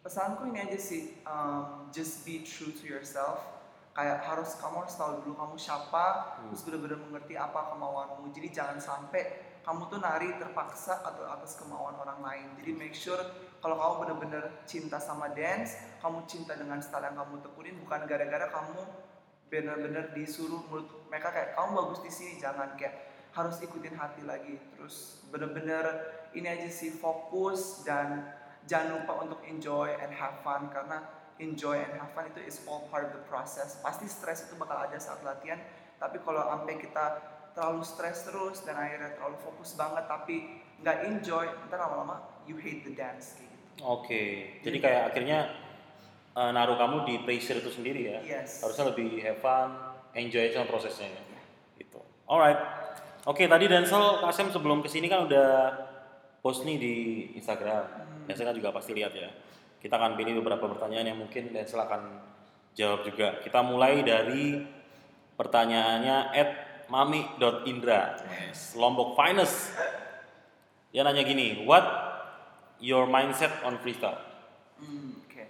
Pesanku 0.07 0.47
ini 0.47 0.63
aja 0.63 0.79
sih, 0.79 1.19
um, 1.27 1.91
just 1.91 2.23
be 2.23 2.47
true 2.47 2.71
to 2.71 2.87
yourself. 2.87 3.57
kayak 3.97 4.29
harus 4.29 4.61
kamu 4.61 4.85
harus 4.85 4.93
tahu 4.93 5.25
dulu 5.25 5.33
kamu 5.41 5.57
siapa 5.57 6.37
Hmm. 6.37 6.53
terus 6.53 6.69
benar-benar 6.69 7.01
mengerti 7.01 7.33
apa 7.33 7.73
kemauanmu 7.73 8.29
jadi 8.29 8.49
jangan 8.53 8.77
sampai 8.77 9.56
kamu 9.67 9.91
tuh 9.91 9.99
nari 9.99 10.31
terpaksa 10.39 11.03
atau 11.03 11.27
atas 11.27 11.59
kemauan 11.59 11.99
orang 11.99 12.23
lain. 12.23 12.49
Jadi 12.63 12.71
make 12.79 12.95
sure 12.95 13.19
kalau 13.59 13.75
kamu 13.75 13.95
benar-benar 14.07 14.45
cinta 14.63 15.03
sama 15.03 15.35
dance 15.35 15.75
kamu 15.99 16.23
cinta 16.31 16.55
dengan 16.55 16.79
style 16.79 17.11
yang 17.11 17.19
kamu 17.19 17.43
tekunin 17.43 17.75
bukan 17.83 18.07
gara-gara 18.07 18.47
kamu 18.47 18.79
benar-benar 19.51 20.15
disuruh 20.15 20.63
menurut 20.71 21.11
mereka 21.11 21.35
kayak 21.35 21.59
kamu 21.59 21.71
bagus 21.83 21.99
di 22.07 22.13
sini 22.15 22.33
jangan 22.39 22.79
kayak 22.79 22.95
harus 23.35 23.59
ikutin 23.59 23.99
hati 23.99 24.23
lagi. 24.23 24.55
Terus 24.79 25.27
benar-benar 25.35 25.85
ini 26.31 26.47
aja 26.47 26.71
sih 26.71 26.95
fokus 26.95 27.83
dan 27.83 28.23
jangan 28.71 29.03
lupa 29.03 29.19
untuk 29.27 29.43
enjoy 29.51 29.91
and 29.99 30.15
have 30.15 30.47
fun 30.47 30.71
karena 30.71 31.03
enjoy 31.43 31.75
and 31.75 31.99
have 31.99 32.15
fun 32.15 32.31
itu 32.31 32.39
is 32.47 32.63
all 32.71 32.87
part 32.87 33.11
of 33.11 33.13
the 33.19 33.23
process. 33.27 33.83
Pasti 33.83 34.07
stres 34.07 34.47
itu 34.47 34.55
bakal 34.55 34.79
ada 34.79 34.95
saat 35.03 35.27
latihan 35.27 35.59
tapi 35.99 36.23
kalau 36.23 36.47
sampai 36.55 36.79
kita 36.79 37.35
terlalu 37.57 37.83
stres 37.83 38.29
terus 38.29 38.61
dan 38.69 38.77
akhirnya 38.77 39.17
terlalu 39.17 39.41
fokus 39.41 39.73
banget 39.81 40.05
tapi 40.05 40.61
nggak 40.85 40.97
enjoy 41.09 41.49
ntar 41.67 41.81
lama-lama 41.81 42.21
you 42.45 42.61
hate 42.61 42.85
the 42.85 42.93
dance 42.93 43.41
kayak 43.41 43.49
gitu 43.49 43.57
Oke, 43.85 44.57
jadi 44.65 44.79
kayak 44.81 45.03
akhirnya 45.13 45.53
eh, 46.33 46.51
naruh 46.53 46.81
kamu 46.81 47.05
di 47.05 47.15
pressure 47.29 47.61
itu 47.61 47.69
sendiri 47.69 48.09
ya. 48.09 48.19
Yes. 48.25 48.65
Harusnya 48.65 48.89
lebih 48.89 49.21
have 49.21 49.37
fun, 49.37 49.77
enjoy 50.17 50.49
aja 50.49 50.65
sama 50.65 50.69
prosesnya 50.73 51.13
ya. 51.13 51.23
Gitu. 51.77 52.01
Alright. 52.25 52.57
Oke, 53.29 53.45
tadi 53.45 53.69
Denzel 53.69 54.23
Kasem 54.25 54.49
sebelum 54.49 54.81
ke 54.81 54.89
sini 54.89 55.13
kan 55.13 55.29
udah 55.29 55.77
post 56.41 56.65
nih 56.65 56.81
di 56.81 56.95
Instagram. 57.37 57.85
Denzel 58.25 58.49
kan 58.49 58.57
juga 58.57 58.73
pasti 58.73 58.97
lihat 58.97 59.13
ya. 59.13 59.29
Kita 59.77 60.01
akan 60.01 60.17
pilih 60.17 60.41
beberapa 60.41 60.73
pertanyaan 60.73 61.13
yang 61.13 61.19
mungkin 61.21 61.53
Denzel 61.53 61.85
akan 61.85 62.17
jawab 62.73 63.05
juga. 63.05 63.45
Kita 63.45 63.61
mulai 63.61 64.01
dari 64.01 64.57
pertanyaannya 65.37 66.33
at 66.33 66.51
mami.indra 66.89 68.21
yes. 68.47 68.75
Lombok 68.75 69.15
Finest 69.15 69.75
dia 70.91 71.03
nanya 71.03 71.23
gini 71.23 71.65
what 71.65 71.85
your 72.81 73.05
mindset 73.07 73.53
on 73.65 73.77
freestyle 73.79 74.21
Hmm, 74.77 75.25
oke. 75.25 75.45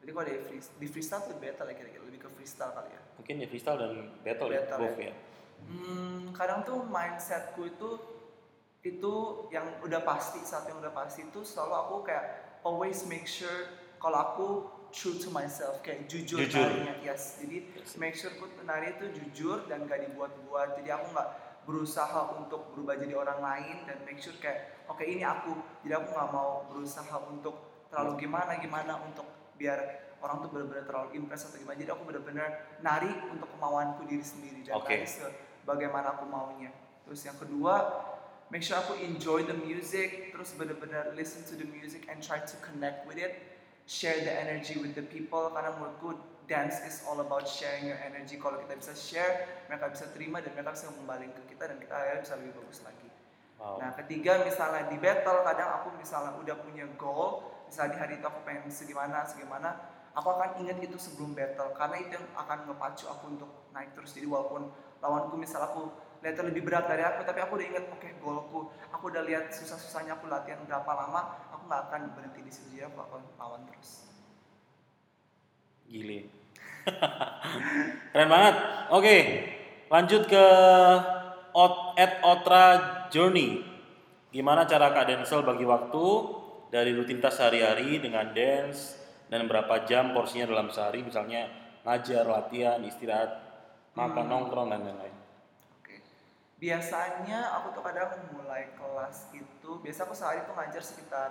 Jadi 0.00 0.10
kalau 0.10 0.24
di, 0.24 0.34
free, 0.40 0.60
di 0.80 0.86
freestyle 0.88 1.28
tuh 1.28 1.36
battle 1.36 1.68
ya 1.68 1.76
kira-kira 1.76 2.02
lebih 2.08 2.24
ke 2.24 2.28
freestyle 2.32 2.72
kali 2.72 2.88
ya. 2.88 3.00
mungkin 3.20 3.34
ya 3.36 3.46
freestyle 3.46 3.76
dan 3.76 3.92
battle, 4.24 4.48
ya 4.48 4.64
Battle 4.64 4.78
both 4.80 4.96
ya. 4.96 5.12
ya 5.12 5.14
Hmm, 5.62 6.32
kadang 6.32 6.64
tuh 6.64 6.80
mindsetku 6.82 7.62
itu 7.68 7.90
itu 8.82 9.12
yang 9.54 9.78
udah 9.84 10.02
pasti 10.02 10.42
saat 10.42 10.66
yang 10.66 10.82
udah 10.82 10.90
pasti 10.90 11.22
itu 11.22 11.44
selalu 11.46 11.74
aku 11.76 11.96
kayak 12.02 12.24
always 12.66 13.06
make 13.06 13.28
sure 13.30 13.70
kalau 14.02 14.18
aku 14.18 14.46
true 14.92 15.16
to 15.16 15.32
myself 15.32 15.80
kayak 15.80 16.04
jujur, 16.06 16.44
Jujur. 16.44 16.60
narinya 16.60 16.94
yes 17.02 17.40
jadi 17.40 17.64
make 17.98 18.14
sure 18.14 18.30
aku 18.30 18.46
nari 18.62 18.94
itu 18.94 19.04
jujur 19.18 19.66
dan 19.66 19.84
gak 19.88 20.06
dibuat-buat. 20.06 20.78
Jadi 20.78 20.88
aku 20.92 21.06
nggak 21.12 21.28
berusaha 21.62 22.20
untuk 22.42 22.74
berubah 22.74 22.98
jadi 22.98 23.14
orang 23.14 23.38
lain 23.38 23.76
dan 23.86 23.96
make 24.02 24.18
sure 24.18 24.34
kayak 24.38 24.84
oke 24.86 25.02
ini 25.02 25.22
aku. 25.26 25.54
Jadi 25.82 25.92
aku 25.94 26.08
nggak 26.14 26.30
mau 26.30 26.66
berusaha 26.70 27.16
untuk 27.30 27.86
terlalu 27.90 28.26
gimana 28.26 28.56
gimana 28.58 28.92
untuk 29.02 29.26
biar 29.58 29.78
orang 30.22 30.38
tuh 30.42 30.48
benar-benar 30.54 30.84
terlalu 30.86 31.08
impress 31.18 31.46
atau 31.50 31.58
gimana. 31.58 31.76
Jadi 31.78 31.90
aku 31.90 32.02
benar-benar 32.06 32.48
nari 32.82 33.10
untuk 33.30 33.48
kemauanku 33.58 34.06
diri 34.06 34.24
sendiri 34.24 34.60
dan 34.66 34.78
Oke. 34.78 34.94
nari 34.94 35.06
sebagaimana 35.06 36.18
aku 36.18 36.24
maunya. 36.26 36.70
Terus 37.06 37.20
yang 37.26 37.36
kedua 37.38 37.74
make 38.50 38.62
sure 38.62 38.78
aku 38.78 38.98
enjoy 38.98 39.42
the 39.46 39.56
music. 39.56 40.34
Terus 40.34 40.54
benar-benar 40.58 41.14
listen 41.14 41.42
to 41.46 41.54
the 41.58 41.66
music 41.66 42.06
and 42.10 42.22
try 42.22 42.42
to 42.42 42.56
connect 42.62 43.06
with 43.06 43.18
it 43.18 43.51
share 43.86 44.18
the 44.22 44.32
energy 44.32 44.78
with 44.78 44.94
the 44.94 45.04
people 45.04 45.50
karena 45.50 45.74
menurutku 45.74 46.18
dance 46.50 46.82
is 46.84 47.02
all 47.06 47.18
about 47.22 47.46
sharing 47.46 47.90
your 47.90 48.00
energy. 48.02 48.38
Kalau 48.38 48.60
kita 48.62 48.74
bisa 48.78 48.92
share 48.94 49.64
mereka 49.70 49.90
bisa 49.90 50.10
terima 50.12 50.42
dan 50.42 50.52
mereka 50.54 50.74
bisa 50.74 50.90
kembali 50.90 51.26
ke 51.32 51.42
kita 51.54 51.64
dan 51.70 51.76
kita 51.78 51.94
akhirnya 51.94 52.20
bisa 52.22 52.34
lebih 52.38 52.52
bagus 52.62 52.78
lagi. 52.82 53.08
Wow. 53.62 53.78
Nah, 53.78 53.90
ketiga 53.94 54.42
misalnya 54.42 54.90
di 54.90 54.98
battle 54.98 55.46
kadang 55.46 55.70
aku 55.80 55.94
misalnya 55.94 56.34
udah 56.34 56.56
punya 56.66 56.86
goal, 56.98 57.46
misalnya 57.70 57.94
di 57.94 57.98
hari 58.02 58.14
itu 58.18 58.26
aku 58.26 58.40
pengen 58.42 58.66
segimana 58.66 59.22
segimana, 59.22 59.78
aku 60.18 60.28
akan 60.34 60.58
ingat 60.66 60.82
itu 60.82 60.98
sebelum 60.98 61.32
battle 61.32 61.70
karena 61.78 61.96
itu 62.02 62.18
yang 62.18 62.26
akan 62.34 62.58
ngepacu 62.66 63.06
aku 63.06 63.24
untuk 63.38 63.50
naik 63.70 63.94
terus. 63.94 64.12
Jadi 64.18 64.26
walaupun 64.26 64.66
lawanku 64.98 65.38
misal 65.38 65.62
aku 65.62 65.94
lihat 66.22 66.38
lebih 66.38 66.62
berat 66.62 66.86
dari 66.86 67.02
aku, 67.02 67.26
tapi 67.26 67.38
aku 67.42 67.58
udah 67.58 67.66
ingat 67.66 67.84
oke 67.90 68.08
goalku, 68.22 68.60
aku 68.94 69.04
udah 69.10 69.22
lihat 69.26 69.50
susah-susahnya 69.50 70.16
aku 70.16 70.30
latihan 70.30 70.62
berapa 70.64 70.86
lama, 70.86 71.50
aku 71.50 71.66
nggak 71.66 71.82
akan 71.90 72.00
berhenti 72.14 72.40
di 72.46 72.52
situ 72.54 72.78
jadi 72.78 72.86
aku 72.90 72.98
akan 73.02 73.20
lawan 73.36 73.62
terus. 73.66 74.06
gile. 75.90 76.30
Keren 78.16 78.30
banget. 78.32 78.54
Oke 78.90 79.16
lanjut 79.92 80.24
ke 80.24 80.46
Ot 81.52 82.00
at 82.00 82.24
Otra 82.24 82.64
Journey. 83.12 83.60
Gimana 84.32 84.64
cara 84.64 84.88
Kak 84.96 85.04
Denzel 85.04 85.44
bagi 85.44 85.68
waktu 85.68 86.06
dari 86.72 86.96
rutinitas 86.96 87.36
sehari-hari 87.36 88.00
dengan 88.00 88.32
dance 88.32 88.96
dan 89.28 89.44
berapa 89.44 89.84
jam 89.84 90.16
porsinya 90.16 90.48
dalam 90.48 90.72
sehari? 90.72 91.04
Misalnya 91.04 91.52
ngajar 91.84 92.24
latihan 92.24 92.80
istirahat 92.80 93.36
makan 93.92 94.32
nongkrong 94.32 94.72
dan 94.72 94.80
lain-lain. 94.80 95.21
Biasanya 96.62 97.58
aku 97.58 97.74
tuh 97.74 97.82
kadang 97.82 98.22
mulai 98.30 98.70
kelas 98.78 99.34
itu, 99.34 99.70
biasa 99.82 100.06
aku 100.06 100.14
sehari 100.14 100.46
tuh 100.46 100.54
ngajar 100.54 100.78
sekitar 100.78 101.30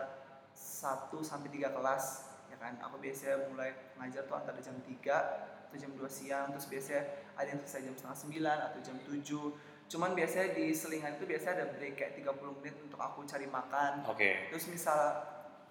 1 0.51 1.07
sampai 1.23 1.47
3 1.47 1.71
kelas, 1.71 2.27
ya 2.51 2.59
kan. 2.59 2.75
Aku 2.83 2.99
biasanya 2.99 3.47
mulai 3.47 3.71
ngajar 3.95 4.27
tuh 4.27 4.35
antara 4.35 4.59
jam 4.59 4.75
3 4.83 5.71
atau 5.71 5.77
jam 5.79 5.91
2 5.95 6.03
siang, 6.11 6.51
terus 6.51 6.67
biasanya 6.67 7.31
ada 7.39 7.47
yang 7.47 7.63
selesai 7.63 7.81
jam 7.87 7.95
setengah 7.95 8.19
9 8.43 8.59
atau 8.59 8.79
jam 8.83 8.97
7. 9.07 9.55
Cuman 9.87 10.11
biasanya 10.19 10.51
di 10.51 10.75
selingan 10.75 11.15
itu 11.15 11.23
biasanya 11.23 11.63
ada 11.63 11.65
break 11.79 11.95
kayak 11.95 12.13
30 12.19 12.59
menit 12.59 12.75
untuk 12.83 12.99
aku 12.99 13.23
cari 13.23 13.47
makan. 13.47 14.03
oke 14.07 14.51
Terus 14.51 14.67
misal 14.67 14.99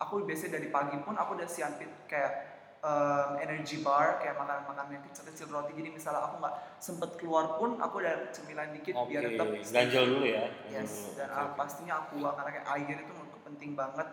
aku 0.00 0.24
biasanya 0.24 0.56
dari 0.56 0.72
pagi 0.72 0.96
pun 1.04 1.20
aku 1.20 1.36
udah 1.36 1.48
siapin 1.48 1.88
kayak 2.08 2.49
um, 2.80 3.30
energy 3.40 3.80
bar 3.84 4.20
kayak 4.20 4.36
makanan-makanan 4.40 5.00
yang 5.00 5.04
kecil-kecil 5.08 5.48
roti. 5.52 5.72
Jadi 5.76 5.88
misalnya 5.92 6.24
aku 6.24 6.36
nggak 6.40 6.56
sempet 6.80 7.10
keluar 7.20 7.56
pun 7.60 7.76
aku 7.80 8.00
udah 8.00 8.32
cemilan 8.32 8.72
dikit 8.72 8.94
oke 8.96 9.08
biar 9.08 9.22
tetap 9.28 9.48
ganjel 9.52 10.04
dulu 10.08 10.24
ya 10.24 10.48
yes 10.72 11.12
dan 11.16 11.28
Oke, 11.28 11.36
ah, 11.36 11.48
pastinya 11.56 11.94
aku 12.04 12.24
karena 12.24 12.50
kayak 12.56 12.66
air 12.76 12.96
itu 13.04 13.12
menurutku 13.12 13.40
penting 13.44 13.70
banget. 13.76 14.08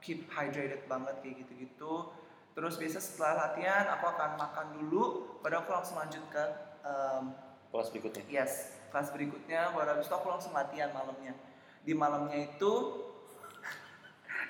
Keep 0.00 0.32
hydrated 0.32 0.82
banget 0.88 1.16
kayak 1.20 1.44
gitu-gitu. 1.44 1.92
Terus 2.56 2.74
biasa 2.80 2.98
setelah 2.98 3.32
latihan 3.48 3.84
aku 3.92 4.04
akan 4.08 4.30
makan 4.36 4.66
dulu 4.80 5.02
baru 5.44 5.64
aku 5.64 5.70
langsung 5.76 5.96
lanjut 6.00 6.24
ke 6.32 6.44
um, 6.84 7.36
kelas 7.68 7.88
berikutnya? 7.92 8.24
Yes, 8.26 8.74
kelas 8.90 9.12
berikutnya. 9.12 9.70
Baru 9.76 9.96
habis 9.96 10.08
itu 10.08 10.16
aku 10.16 10.28
langsung 10.28 10.52
latihan 10.56 10.90
malamnya. 10.90 11.36
Di 11.80 11.92
malamnya 11.96 12.48
itu 12.48 12.72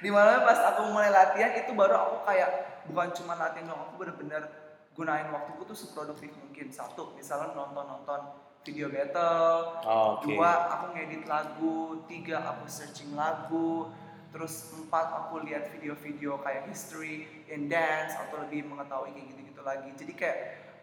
di 0.01 0.09
malamnya 0.09 0.49
pas 0.49 0.61
aku 0.73 0.93
mulai 0.93 1.13
latihan 1.13 1.53
itu 1.53 1.77
baru 1.77 1.95
aku 1.97 2.17
kayak 2.25 2.51
bukan 2.89 3.09
cuma 3.13 3.37
latihan 3.37 3.69
doang, 3.69 3.85
aku 3.89 3.95
bener-bener 4.01 4.43
gunain 4.97 5.29
waktuku 5.31 5.63
tuh 5.69 5.77
seproduktif 5.77 6.33
mungkin. 6.41 6.73
Satu, 6.73 7.13
misalnya 7.15 7.53
nonton-nonton 7.53 8.21
video 8.65 8.93
battle, 8.93 9.81
oke 9.85 10.29
dua 10.29 10.51
aku 10.77 10.85
ngedit 10.93 11.25
lagu, 11.25 12.05
tiga 12.05 12.45
aku 12.45 12.69
searching 12.69 13.17
lagu, 13.17 13.89
terus 14.33 14.73
empat 14.77 15.07
aku 15.25 15.45
lihat 15.45 15.73
video-video 15.73 16.41
kayak 16.45 16.69
history 16.69 17.45
in 17.49 17.69
dance 17.69 18.17
atau 18.17 18.45
lebih 18.45 18.69
mengetahui 18.69 19.17
kayak 19.17 19.27
gitu-gitu 19.33 19.63
lagi. 19.65 19.89
Jadi 19.97 20.13
kayak 20.13 20.39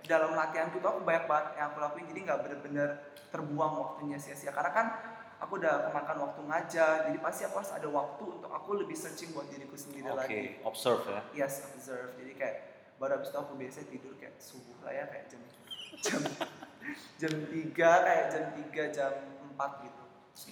dalam 0.08 0.34
latihan 0.34 0.72
itu 0.72 0.82
aku 0.82 1.04
banyak 1.04 1.26
banget 1.28 1.46
yang 1.60 1.66
aku 1.74 1.78
lakuin 1.84 2.06
jadi 2.08 2.20
nggak 2.32 2.40
bener-bener 2.48 2.90
terbuang 3.28 3.74
waktunya 3.76 4.18
sia-sia 4.18 4.56
karena 4.56 4.72
kan 4.72 4.88
aku 5.38 5.62
udah 5.62 5.90
kemakan 5.90 6.18
waktu 6.26 6.42
ngajar 6.50 6.94
jadi 7.10 7.18
pasti 7.22 7.42
aku 7.46 7.56
harus 7.62 7.74
ada 7.74 7.88
waktu 7.90 8.24
untuk 8.26 8.52
aku 8.52 8.70
lebih 8.82 8.98
searching 8.98 9.30
buat 9.38 9.46
diriku 9.54 9.78
sendiri 9.78 10.10
oke 10.10 10.18
lagi. 10.18 10.58
observe 10.66 11.06
ya. 11.06 11.22
Yes 11.46 11.62
observe. 11.70 12.18
Jadi 12.18 12.34
kayak 12.34 12.56
baru 12.98 13.22
habis 13.22 13.30
itu 13.30 13.38
aku 13.38 13.54
biasa 13.54 13.80
tidur 13.86 14.14
kayak 14.18 14.36
subuh 14.42 14.78
lah 14.82 14.94
ya 14.94 15.06
kayak 15.06 15.26
jam 15.30 15.42
jam 16.06 16.22
jam 17.22 17.34
tiga 17.54 17.92
kayak 18.02 18.26
jam 18.34 18.44
tiga 18.58 18.84
jam 18.90 19.14
empat 19.54 19.72
gitu. 19.86 20.04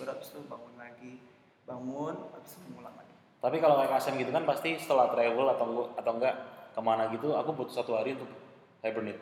Baru 0.01 0.09
habis 0.13 0.27
itu 0.29 0.39
bangun 0.45 0.75
lagi. 0.77 1.13
Bangun 1.65 2.15
habis 2.37 2.51
itu 2.53 2.67
ngulang 2.77 2.93
lagi. 2.93 3.15
Tapi 3.41 3.57
kalau 3.61 3.75
kayak 3.81 3.91
Kasem 3.97 4.17
gitu 4.21 4.31
kan 4.33 4.45
pasti 4.45 4.69
setelah 4.77 5.09
travel 5.13 5.47
atau 5.53 5.65
enggak, 5.69 5.89
atau 6.01 6.11
enggak 6.17 6.35
ke 6.73 6.81
mana 6.81 7.07
gitu, 7.13 7.31
aku 7.37 7.49
butuh 7.55 7.73
satu 7.81 7.95
hari 7.95 8.17
untuk 8.17 8.27
hibernate. 8.83 9.21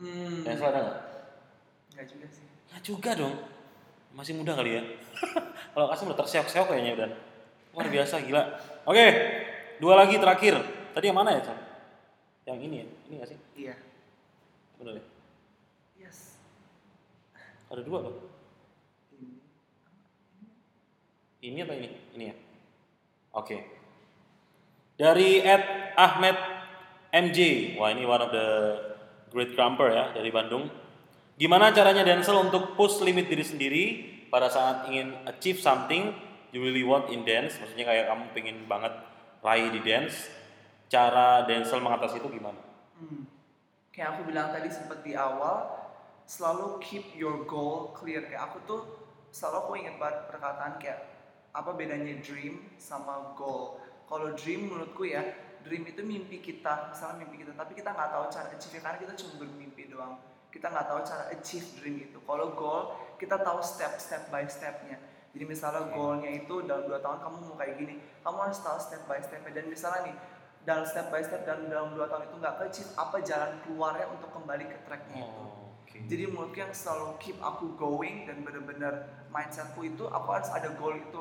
hmm. 0.00 0.42
Dan 0.46 0.58
ada 0.58 0.78
nggak? 0.78 1.00
nggak 1.94 2.06
juga 2.10 2.26
sih. 2.32 2.46
Ya 2.70 2.78
juga 2.82 3.10
dong. 3.14 3.34
Masih 4.14 4.38
muda 4.38 4.54
kali 4.54 4.78
ya. 4.78 4.82
kalau 5.74 5.90
Kasem 5.90 6.06
udah 6.06 6.18
terseok-seok 6.22 6.66
kayaknya 6.70 6.92
udah. 6.94 7.10
Luar 7.74 7.86
biasa 7.90 8.22
gila. 8.22 8.42
Oke, 8.86 9.06
dua 9.82 9.94
lagi 9.98 10.14
terakhir. 10.22 10.54
Tadi 10.94 11.10
yang 11.10 11.18
mana 11.18 11.34
ya, 11.34 11.42
Sam? 11.42 11.58
Yang 12.46 12.58
ini 12.70 12.76
ya? 12.78 12.86
Ini 13.10 13.14
nggak 13.18 13.28
sih? 13.34 13.38
iya 13.58 13.74
Bener 14.78 15.00
ya? 15.00 15.04
yes 16.06 16.38
Ada 17.72 17.82
dua 17.82 17.98
loh. 18.06 18.14
ini 21.42 21.58
Ini 21.58 21.58
atau 21.66 21.74
ini? 21.74 21.88
Ini 22.14 22.24
ya. 22.30 22.36
Oke. 23.34 23.56
Dari 24.94 25.42
Ed 25.42 25.64
Ahmed 25.98 26.38
MJ. 27.10 27.38
Wah 27.74 27.90
ini 27.90 28.06
one 28.06 28.22
of 28.22 28.30
the 28.30 28.48
Great 29.34 29.58
Crumper 29.58 29.90
ya 29.90 30.14
dari 30.14 30.30
Bandung. 30.30 30.70
Gimana 31.34 31.74
caranya 31.74 32.06
Denzel 32.06 32.38
untuk 32.38 32.78
push 32.78 33.02
limit 33.02 33.26
diri 33.26 33.42
sendiri 33.42 33.84
pada 34.30 34.46
saat 34.46 34.86
ingin 34.86 35.18
achieve 35.26 35.58
something 35.58 36.14
you 36.54 36.62
really 36.62 36.86
want 36.86 37.10
in 37.10 37.26
dance? 37.26 37.58
Maksudnya 37.58 37.90
kayak 37.90 38.06
kamu 38.06 38.24
pengen 38.30 38.56
banget 38.70 38.94
raih 39.42 39.66
di 39.74 39.82
dance. 39.82 40.30
Cara 40.86 41.42
Denzel 41.42 41.82
mengatasi 41.82 42.22
itu 42.22 42.30
gimana? 42.30 42.62
Hmm. 42.94 43.26
Kayak 43.90 44.14
aku 44.14 44.30
bilang 44.30 44.54
tadi 44.54 44.70
sempat 44.70 45.02
di 45.02 45.18
awal, 45.18 45.74
selalu 46.22 46.78
keep 46.78 47.02
your 47.18 47.42
goal 47.50 47.90
clear. 47.90 48.22
Kayak 48.30 48.54
aku 48.54 48.58
tuh 48.62 48.80
selalu 49.34 49.56
aku 49.58 49.70
ingat 49.74 49.96
banget 49.98 50.18
perkataan 50.30 50.78
kayak 50.78 51.02
apa 51.50 51.70
bedanya 51.74 52.14
dream 52.22 52.62
sama 52.78 53.34
goal. 53.34 53.82
Kalau 54.06 54.38
dream 54.38 54.70
menurutku 54.70 55.02
ya, 55.02 55.34
dream 55.66 55.82
itu 55.90 56.06
mimpi 56.06 56.38
kita, 56.38 56.94
misalnya 56.94 57.26
mimpi 57.26 57.42
kita, 57.42 57.58
tapi 57.58 57.74
kita 57.74 57.90
nggak 57.90 58.10
tahu 58.14 58.24
cara 58.30 58.48
achieve 58.54 58.78
karena 58.78 58.98
kita 59.02 59.12
cuma 59.18 59.32
bermimpi 59.42 59.90
doang. 59.90 60.14
Kita 60.54 60.70
nggak 60.70 60.86
tahu 60.86 61.00
cara 61.02 61.24
achieve 61.34 61.66
dream 61.82 61.96
itu. 61.98 62.18
Kalau 62.22 62.54
goal, 62.54 62.94
kita 63.18 63.42
tahu 63.42 63.58
step 63.58 63.98
step 63.98 64.30
by 64.30 64.46
stepnya. 64.46 65.02
Jadi 65.34 65.44
misalnya 65.50 65.90
goalnya 65.90 66.30
itu 66.30 66.62
dalam 66.62 66.86
dua 66.86 67.02
tahun 67.02 67.18
kamu 67.18 67.36
mau 67.42 67.58
kayak 67.58 67.74
gini, 67.74 67.98
kamu 68.22 68.38
harus 68.38 68.62
tahu 68.62 68.78
step 68.78 69.02
by 69.10 69.18
stepnya. 69.18 69.50
Dan 69.50 69.66
misalnya 69.66 70.14
nih, 70.14 70.16
dalam 70.62 70.86
step 70.86 71.10
by 71.10 71.26
step 71.26 71.42
dan 71.42 71.66
dalam 71.66 71.90
dua 71.98 72.06
tahun 72.06 72.30
itu 72.30 72.36
nggak 72.38 72.54
achieve, 72.70 72.90
apa 72.94 73.18
jalan 73.26 73.50
keluarnya 73.66 74.06
untuk 74.14 74.30
kembali 74.30 74.64
ke 74.70 74.78
tracknya 74.86 75.26
itu. 75.26 75.42
Oh, 75.42 75.74
oke. 75.82 75.96
Jadi 76.06 76.22
menurutku 76.30 76.58
yang 76.62 76.70
selalu 76.70 77.18
keep 77.18 77.36
aku 77.42 77.74
going 77.74 78.30
dan 78.30 78.46
bener-bener 78.46 79.10
mindsetku 79.34 79.82
itu 79.82 80.06
aku 80.06 80.28
harus 80.30 80.48
ada 80.54 80.70
goal 80.78 80.94
itu. 80.94 81.20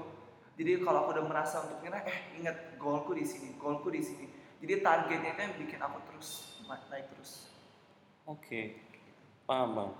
Jadi 0.53 0.85
kalau 0.85 1.09
aku 1.09 1.17
udah 1.17 1.25
merasa 1.25 1.65
untuk 1.65 1.81
ngira, 1.81 2.05
eh 2.05 2.37
ingat 2.37 2.77
goalku 2.77 3.17
di 3.17 3.25
sini, 3.25 3.57
goalku 3.57 3.89
di 3.89 4.05
sini. 4.05 4.29
Jadi 4.61 4.85
targetnya 4.85 5.33
itu 5.33 5.41
yang 5.41 5.55
bikin 5.57 5.79
aku 5.81 5.97
terus 6.07 6.29
na- 6.69 6.85
naik 6.93 7.09
terus. 7.17 7.49
Oke, 8.29 8.77
paham 9.43 9.69
bang. 9.75 9.91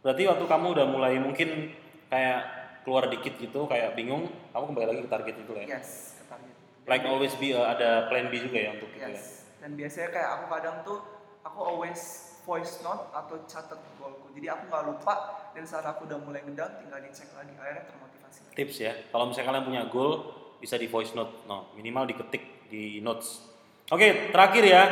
Berarti 0.00 0.22
waktu 0.28 0.44
kamu 0.48 0.66
udah 0.76 0.86
mulai 0.88 1.14
mungkin 1.20 1.76
kayak 2.08 2.40
keluar 2.84 3.12
dikit 3.12 3.36
gitu, 3.36 3.68
kayak 3.68 3.92
bingung, 3.92 4.28
kamu 4.52 4.64
kembali 4.72 4.86
lagi 4.88 5.00
ke 5.04 5.10
target 5.12 5.34
itu 5.44 5.52
ya. 5.52 5.64
Yes, 5.76 6.16
ke 6.16 6.24
target. 6.28 6.54
Like 6.88 7.04
always 7.04 7.36
be 7.36 7.52
uh, 7.52 7.68
ada 7.68 8.08
plan 8.08 8.32
B 8.32 8.40
juga 8.40 8.58
ya 8.58 8.70
untuk 8.76 8.88
itu 8.96 9.04
ya. 9.04 9.12
Yes. 9.12 9.44
Dan 9.60 9.76
biasanya 9.76 10.08
kayak 10.08 10.28
aku 10.40 10.44
kadang 10.48 10.76
tuh 10.80 10.98
aku 11.44 11.58
always 11.60 12.00
voice 12.48 12.80
note 12.80 13.12
atau 13.12 13.36
catat 13.44 13.80
goalku. 14.00 14.32
Jadi 14.32 14.48
aku 14.48 14.62
nggak 14.72 14.84
lupa 14.88 15.14
dan 15.52 15.64
saat 15.68 15.84
aku 15.84 16.08
udah 16.08 16.18
mulai 16.24 16.40
ngedown 16.40 16.80
tinggal 16.80 17.00
dicek 17.04 17.28
lagi 17.36 17.52
akhirnya 17.60 17.84
termotivasi. 17.84 18.40
Tips 18.56 18.76
ya, 18.80 18.92
kalau 19.12 19.28
misalnya 19.28 19.48
kalian 19.52 19.64
punya 19.68 19.82
goal 19.92 20.12
bisa 20.56 20.80
di 20.80 20.88
voice 20.88 21.12
note, 21.12 21.44
no 21.44 21.72
minimal 21.76 22.08
diketik 22.08 22.68
di 22.72 23.04
notes. 23.04 23.44
Oke, 23.92 24.32
terakhir 24.32 24.64
ya 24.64 24.82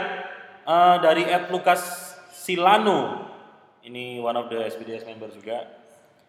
uh, 0.69 0.97
dari 1.01 1.25
Ed 1.25 1.49
Lucas 1.49 2.13
Silano, 2.35 3.28
ini 3.89 4.21
one 4.21 4.37
of 4.37 4.53
the 4.53 4.61
SBDS 4.69 5.09
member 5.09 5.33
juga. 5.33 5.65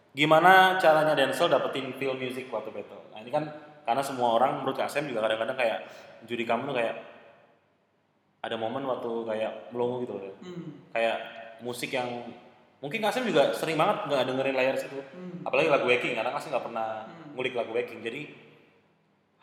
Gimana 0.10 0.80
caranya 0.82 1.14
Denzel 1.14 1.52
dapetin 1.52 1.94
feel 2.00 2.16
music 2.18 2.50
waktu 2.50 2.72
battle? 2.74 3.04
Nah 3.14 3.22
ini 3.22 3.30
kan 3.30 3.46
karena 3.86 4.02
semua 4.02 4.40
orang 4.40 4.64
menurut 4.64 4.80
Kak 4.80 4.90
Sam 4.90 5.06
juga 5.06 5.22
kadang-kadang 5.22 5.60
kayak 5.60 5.80
juri 6.26 6.48
kamu 6.48 6.74
tuh 6.74 6.76
kayak 6.82 6.96
ada 8.40 8.56
momen 8.56 8.88
waktu 8.88 9.12
kayak 9.28 9.70
melongo 9.76 10.08
gitu 10.08 10.14
loh. 10.18 10.34
Hmm. 10.42 10.88
Kayak 10.96 11.18
musik 11.62 11.92
yang 11.94 12.26
mungkin 12.80 13.04
Kak 13.04 13.14
Sam 13.14 13.28
juga 13.28 13.54
sering 13.54 13.78
banget 13.78 14.08
nggak 14.10 14.24
dengerin 14.26 14.56
layar 14.58 14.76
situ. 14.80 14.98
Hmm. 15.14 15.46
Apalagi 15.46 15.70
lagu 15.70 15.86
Waking 15.86 16.16
karena 16.18 16.32
Kak 16.34 16.42
Sam 16.42 16.50
nggak 16.58 16.66
pernah 16.66 16.88
Hmm. 17.06 17.36
ngulik 17.38 17.54
lagu 17.54 17.72
Waking. 17.76 18.00
Jadi 18.02 18.22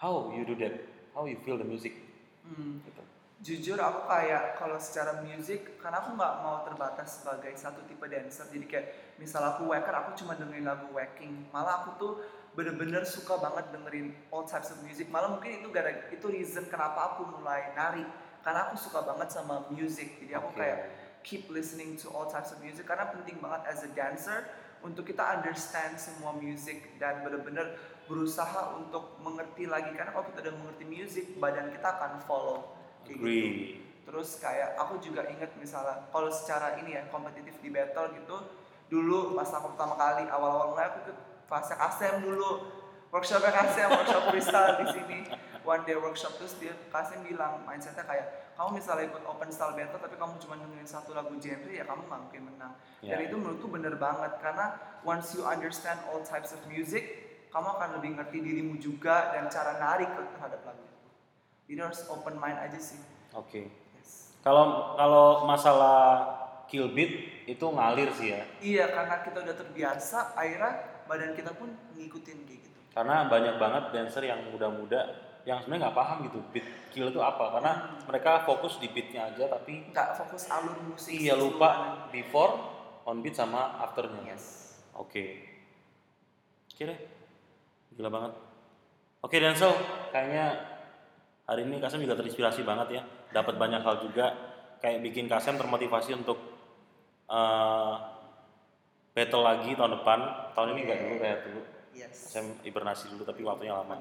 how 0.02 0.32
you 0.34 0.42
do 0.42 0.58
that? 0.58 0.74
How 1.14 1.30
you 1.30 1.38
feel 1.46 1.60
the 1.60 1.68
music? 1.68 1.94
Hmm. 2.42 2.82
Gitu. 2.82 3.02
Jujur 3.36 3.76
aku 3.76 4.08
kayak 4.08 4.56
kalau 4.56 4.80
secara 4.80 5.20
music 5.20 5.76
karena 5.76 6.00
aku 6.00 6.16
nggak 6.16 6.34
mau 6.40 6.64
terbatas 6.64 7.20
sebagai 7.20 7.52
satu 7.52 7.84
tipe 7.84 8.08
dancer 8.08 8.48
jadi 8.48 8.64
kayak 8.64 8.86
misal 9.20 9.44
aku 9.44 9.68
wacker 9.68 9.92
aku 9.92 10.16
cuma 10.16 10.32
dengerin 10.40 10.64
lagu 10.64 10.88
wacking 10.96 11.44
malah 11.52 11.84
aku 11.84 11.90
tuh 12.00 12.12
bener-bener 12.56 13.04
suka 13.04 13.36
banget 13.36 13.68
dengerin 13.68 14.16
all 14.32 14.48
types 14.48 14.72
of 14.72 14.80
music. 14.80 15.12
Malah 15.12 15.36
mungkin 15.36 15.60
itu 15.60 15.68
gara 15.68 16.08
itu 16.08 16.26
reason 16.32 16.64
kenapa 16.72 17.14
aku 17.14 17.28
mulai 17.36 17.76
nari. 17.76 18.02
Karena 18.40 18.72
aku 18.72 18.80
suka 18.80 19.04
banget 19.04 19.28
sama 19.28 19.68
music 19.68 20.16
jadi 20.24 20.40
aku 20.40 20.56
Oke. 20.56 20.64
kayak 20.64 20.78
keep 21.20 21.44
listening 21.52 21.98
to 22.00 22.08
all 22.16 22.24
types 22.24 22.56
of 22.56 22.58
music 22.64 22.88
karena 22.88 23.12
penting 23.12 23.36
banget 23.42 23.68
as 23.68 23.84
a 23.84 23.90
dancer 23.92 24.46
untuk 24.80 25.04
kita 25.04 25.20
understand 25.20 25.98
semua 25.98 26.32
music 26.38 26.96
dan 26.96 27.20
bener-bener 27.26 27.76
berusaha 28.08 28.80
untuk 28.80 29.20
mengerti 29.20 29.68
lagi. 29.68 29.92
Karena 29.92 30.16
kalau 30.16 30.24
kita 30.32 30.48
udah 30.48 30.56
mengerti 30.56 30.84
music 30.88 31.24
badan 31.36 31.68
kita 31.68 32.00
akan 32.00 32.24
follow 32.24 32.75
kayak 33.14 33.22
gitu. 33.22 33.78
Terus 34.06 34.28
kayak 34.38 34.74
aku 34.74 34.98
juga 34.98 35.26
inget 35.26 35.50
misalnya 35.54 36.06
kalau 36.10 36.30
secara 36.30 36.78
ini 36.78 36.94
ya 36.94 37.06
kompetitif 37.10 37.58
di 37.58 37.70
battle 37.70 38.10
gitu 38.14 38.36
dulu 38.86 39.34
pas 39.34 39.50
aku 39.50 39.74
pertama 39.74 39.98
kali 39.98 40.30
awal-awal 40.30 40.70
mulai 40.70 40.86
aku 40.88 40.98
ikut 41.06 41.18
kelasnya 41.46 41.76
Kasem 41.76 42.14
dulu. 42.22 42.50
Workshopnya 43.10 43.50
Kasem 43.50 43.88
workshop 43.90 44.22
freestyle 44.30 44.74
di 44.78 44.86
sini. 44.90 45.18
One 45.66 45.82
day 45.82 45.98
workshop 45.98 46.38
terus 46.38 46.54
dia 46.58 46.70
Kasem 46.90 47.26
bilang 47.26 47.66
mindsetnya 47.66 48.06
kayak 48.06 48.54
kamu 48.54 48.78
misalnya 48.78 49.10
ikut 49.10 49.22
open 49.26 49.50
style 49.50 49.74
battle 49.74 50.00
tapi 50.00 50.14
kamu 50.16 50.38
cuma 50.38 50.54
dengerin 50.56 50.86
satu 50.88 51.12
lagu 51.12 51.34
genre 51.36 51.68
ya 51.68 51.82
kamu 51.82 52.06
nggak 52.06 52.20
mungkin 52.30 52.42
menang. 52.46 52.72
Dan 53.02 53.18
Ya. 53.18 53.26
itu 53.26 53.34
menurutku 53.36 53.66
bener 53.68 53.98
banget 53.98 54.38
karena 54.38 54.78
once 55.02 55.34
you 55.34 55.42
understand 55.42 55.98
all 56.08 56.22
types 56.22 56.54
of 56.54 56.62
music 56.70 57.26
kamu 57.50 57.68
akan 57.74 57.88
lebih 57.98 58.10
ngerti 58.16 58.38
dirimu 58.38 58.74
juga 58.78 59.34
dan 59.34 59.50
cara 59.50 59.76
narik 59.76 60.08
terhadap 60.14 60.62
lagu 60.62 60.84
jadi 61.66 61.82
harus 61.82 62.06
open 62.06 62.34
mind 62.34 62.58
aja 62.60 62.78
sih 62.78 62.98
Oke. 63.32 63.68
yes. 63.92 64.32
Kalau 64.40 64.94
kalau 64.94 65.44
masalah 65.44 66.24
kill 66.66 66.90
beat 66.90 67.44
itu 67.44 67.62
ngalir 67.62 68.08
sih 68.10 68.32
ya. 68.32 68.42
Iya, 68.58 68.84
karena 68.88 69.20
kita 69.20 69.38
udah 69.38 69.54
terbiasa, 69.54 70.32
akhirnya 70.32 70.72
badan 71.04 71.30
kita 71.30 71.52
pun 71.52 71.68
ngikutin 71.92 72.38
kayak 72.42 72.60
gitu. 72.60 72.78
Karena 72.90 73.26
banyak 73.26 73.54
banget 73.56 73.84
dancer 73.92 74.24
yang 74.24 74.40
muda-muda 74.48 75.14
yang 75.44 75.60
sebenarnya 75.60 75.82
nggak 75.84 75.94
paham 75.94 76.16
gitu 76.24 76.38
beat 76.50 76.66
kill 76.90 77.06
itu 77.06 77.20
apa 77.20 77.54
karena 77.54 77.72
mereka 78.02 78.42
fokus 78.42 78.78
di 78.78 78.88
beatnya 78.88 79.30
aja 79.30 79.46
tapi 79.46 79.90
Nggak 79.90 80.08
fokus 80.16 80.48
alur 80.48 80.74
musik. 80.82 81.14
iya 81.14 81.34
lupa 81.34 81.70
before 82.08 82.56
on 83.04 83.22
beat 83.22 83.34
sama 83.34 83.78
afternya 83.78 84.26
Yes. 84.26 84.74
oke 84.90 85.22
oke 86.66 86.82
deh 86.82 86.98
gila 87.94 88.10
banget 88.10 88.32
oke 89.22 89.36
Denzel 89.38 89.70
kayaknya 90.10 90.46
hari 91.46 91.62
ini 91.62 91.78
Kasem 91.78 92.02
juga 92.02 92.18
terinspirasi 92.18 92.62
banget 92.62 93.00
ya 93.00 93.02
dapat 93.32 93.54
banyak 93.54 93.80
hal 93.80 94.02
juga 94.02 94.34
kayak 94.78 95.00
bikin 95.00 95.26
Kasem 95.26 95.54
termotivasi 95.54 96.12
untuk 96.14 96.38
eh, 97.26 97.94
battle 99.10 99.42
lagi 99.42 99.72
tahun 99.72 100.02
depan 100.02 100.18
tahun 100.52 100.68
ini 100.74 100.80
nggak 100.84 100.98
dulu 101.00 101.14
kayak 101.18 101.40
dulu 101.48 101.62
Yes. 101.96 102.28
Kasem 102.28 102.60
hibernasi 102.60 103.08
dulu 103.08 103.24
tapi 103.24 103.40
waktunya 103.40 103.72
lama. 103.72 103.96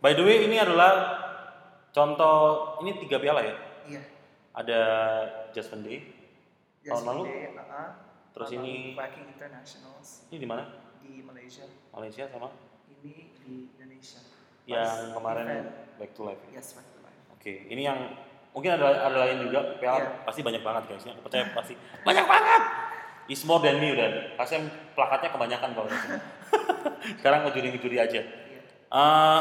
By 0.00 0.16
the 0.16 0.24
way, 0.24 0.48
ini 0.48 0.56
adalah 0.56 1.20
contoh 1.92 2.36
ini 2.80 2.96
tiga 3.04 3.20
piala 3.20 3.44
ya. 3.44 3.52
Iya. 3.84 4.00
Ada 4.56 4.80
Just 5.52 5.76
Day. 5.84 6.08
Tahun 6.80 7.04
lalu? 7.04 7.22
Day, 7.28 7.52
uh-uh. 7.52 7.88
Terus 8.32 8.48
ini- 8.56 8.96
Internationals 8.96 10.24
Ini 10.32 10.40
di 10.40 10.48
mana? 10.48 10.64
di 11.04 11.20
Malaysia. 11.20 11.68
Malaysia 11.92 12.24
sama 12.32 12.48
Ini 12.88 13.12
di 13.44 13.68
Indonesia. 13.76 14.24
Yang 14.66 15.12
kemarin 15.12 15.44
event. 15.44 15.68
Back 15.94 16.10
to 16.12 16.22
Life. 16.22 16.42
ya? 16.46 16.58
Yes, 16.58 16.74
back 16.74 16.86
to 16.86 16.98
life. 17.00 17.18
Oke, 17.30 17.68
ini 17.68 17.82
yang 17.82 17.98
mungkin 18.50 18.74
ada 18.74 19.06
ada 19.06 19.16
lain 19.20 19.44
juga. 19.44 19.76
Piala 19.76 19.98
Iya. 19.98 20.08
pasti 20.24 20.40
banyak 20.40 20.60
banget 20.60 20.82
guys. 20.88 21.04
Aku 21.06 21.20
percaya 21.20 21.44
pasti 21.52 21.74
banyak 22.02 22.24
banget. 22.24 22.62
Is 23.24 23.40
more 23.42 23.58
than 23.58 23.78
me 23.78 23.88
udah. 23.90 24.36
Kasih 24.36 24.64
plakatnya 24.92 25.30
kebanyakan 25.30 25.70
kalau. 25.72 25.88
Sekarang 27.18 27.40
ngejuri-ngejuri 27.44 27.96
aja. 27.96 28.20
Eh, 28.90 29.40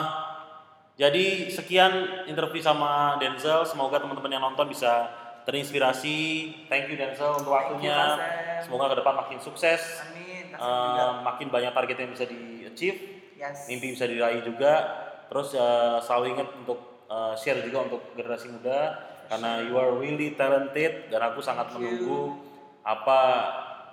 jadi 0.93 1.25
sekian 1.49 1.91
interview 2.25 2.59
sama 2.59 3.17
Denzel. 3.17 3.65
Semoga 3.65 3.99
teman-teman 3.99 4.31
yang 4.31 4.43
nonton 4.43 4.67
bisa 4.67 5.12
terinspirasi. 5.43 6.17
Thank 6.67 6.88
you 6.88 6.95
Denzel 6.95 7.36
untuk 7.36 7.51
waktunya. 7.51 8.15
Semoga 8.62 8.91
ke 8.91 9.03
depan 9.03 9.13
makin 9.17 9.39
sukses. 9.39 9.81
Amin. 10.01 10.21
Juga. 10.53 11.19
makin 11.25 11.47
banyak 11.49 11.73
target 11.73 11.97
yang 11.97 12.12
bisa 12.13 12.23
di 12.23 12.39
achieve, 12.63 12.97
Yes. 13.36 13.67
mimpi 13.67 13.91
bisa 13.91 14.07
diraih 14.07 14.45
juga. 14.45 15.03
Terus 15.29 15.55
eh, 15.55 15.97
selalu 16.03 16.25
ingat 16.38 16.49
untuk 16.63 16.79
eh, 17.07 17.33
share 17.38 17.62
juga 17.63 17.88
untuk 17.88 18.01
generasi 18.17 18.51
muda 18.51 18.99
karena 19.31 19.63
you 19.63 19.75
are 19.79 19.95
really 19.95 20.36
talented 20.36 21.07
dan 21.07 21.21
aku 21.23 21.39
sangat 21.39 21.71
Thank 21.71 21.81
you. 21.81 21.89
menunggu 21.89 22.21
apa 22.83 23.19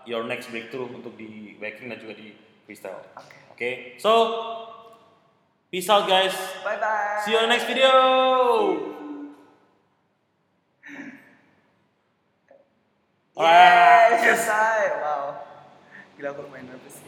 your 0.04 0.26
next 0.26 0.50
breakthrough 0.50 0.90
untuk 0.90 1.14
di 1.14 1.56
backing 1.60 1.88
dan 1.92 1.98
juga 2.02 2.18
di 2.18 2.34
freestyle. 2.66 3.00
Oke. 3.16 3.36
Oke, 3.60 3.70
so 4.00 4.12
peace 5.68 5.88
out 5.92 6.08
guys. 6.08 6.32
Bye 6.64 6.80
bye. 6.80 7.20
See 7.20 7.36
you 7.36 7.38
on 7.38 7.48
the 7.48 7.52
next 7.52 7.68
video. 7.68 7.92
Alright. 13.40 14.20
Yes, 14.20 14.44
selesai. 14.44 15.00
Wow. 15.00 15.24
Gila 16.20 16.28
aku 16.36 16.44
main 16.52 16.68
nervous. 16.68 17.00